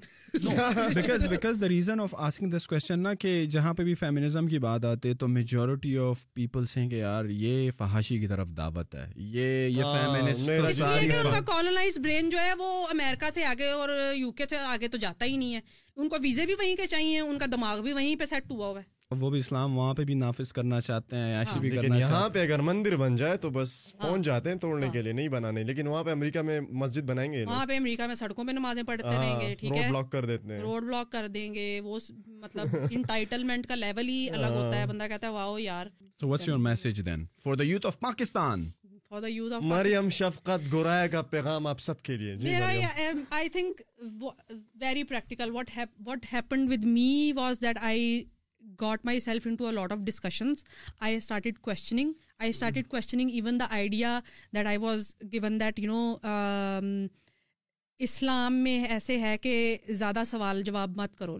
[1.30, 4.85] because the reason of asking this question نا کہ جہاں پہ بھی feminism کی بات
[4.91, 9.07] آتی ہے تو میجورٹی آف پیپلس ہیں کہ یار یہ فحاشی کی طرف دعوت ہے
[9.16, 9.83] یہ
[11.47, 15.24] کالونائز برین جو ہے وہ امیرکا سے آگے اور یو کے سے آگے تو جاتا
[15.26, 15.61] ہی نہیں ہے
[15.97, 18.66] ان کو ویزے بھی وہیں کے چاہیے ان کا دماغ بھی وہیں پہ سیٹ ہوا
[18.66, 21.70] ہوا ہے وہ بھی اسلام وہاں پہ بھی نافذ کرنا چاہتے ہیں عیاشی ہاں، بھی
[21.70, 23.70] کرنا چاہتے ہیں پہ اگر مندر بن جائے تو بس
[24.02, 27.08] ہاں۔ پہنچ جاتے ہیں توڑنے کے لیے نہیں بنانے لیکن وہاں پہ امریکہ میں مسجد
[27.10, 29.88] بنائیں گے وہاں پہ امریکہ میں سڑکوں پہ نمازیں پڑھتے رہیں گے ہاں، ٹھیک ہے
[29.90, 31.98] بلاک کر دیتے ہیں روڈ بلاک کر دیں گے وہ
[32.42, 35.86] مطلب انٹائٹلمنٹ کا لیول ہی الگ ہوتا ہے بندہ کہتا ہے واو یار
[36.20, 38.68] so what's your message then for the youth of Pakistan
[39.62, 42.70] Maryam Shafqat Goraya کا پیغام آپ سب کے لیے جی میرا
[43.36, 43.80] I think
[44.80, 48.22] very practical what happened with me was that I
[48.81, 50.64] got myself into a lot of discussions
[51.01, 54.18] I started questioning I started questioning even the idea
[54.55, 57.09] that I was gone that you know
[58.07, 59.55] اسلام میں ایسے ہے کہ
[59.89, 61.39] زیادہ سوال جواب مت کرو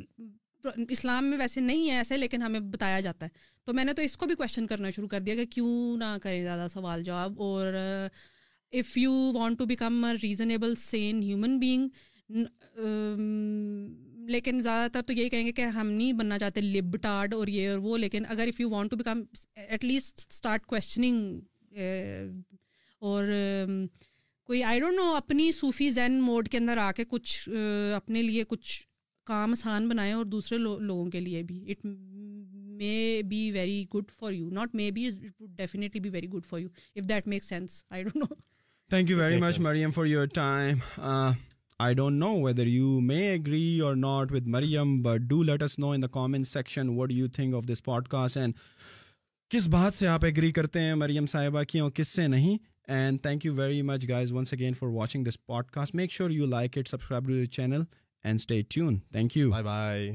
[0.89, 3.31] اسلام میں ویسے نہیں ہے ایسے لیکن ہمیں بتایا جاتا ہے
[3.65, 6.17] تو میں نے تو اس کو بھی کوشچن کرنا شروع کر دیا کہ کیوں نہ
[6.23, 7.75] کریں زیادہ سوال جواب اور
[8.81, 11.89] if you want to become a reasonable sane human being
[14.29, 17.47] لیکن زیادہ تر تو یہی کہیں گے کہ ہم نہیں بننا چاہتے لب ٹارڈ اور
[17.49, 19.23] یہ اور وہ لیکن اگر if you want to become
[19.67, 21.41] at least start questioning
[23.11, 23.29] اور
[24.47, 27.49] کوئی آئی ڈونٹ نو اپنی صوفی زین موڈ کے اندر آ کے کچھ
[27.97, 28.81] اپنے لیے کچھ
[29.27, 31.85] کام آسان بنائیں اور دوسرے لوگوں کے لیے بھی it
[32.79, 36.69] may be very good for you not may but definitely be very good for you
[36.97, 38.35] if that make sense I don't know
[38.91, 40.79] thank you very much Maryam for your time
[41.83, 45.79] I don't know whether you may agree or not with Maryam but do let us
[45.79, 48.55] know in comment section what you think of this podcast and
[49.55, 52.57] کس بات سے آپ agree کرتے ہیں مریم صاحبہ کی اور کس سے نہیں
[52.99, 56.47] and thank you very much guys once again for watching this podcast make sure you
[56.57, 57.83] like it subscribe to your channel
[58.25, 60.15] and stay tune thank you bye bye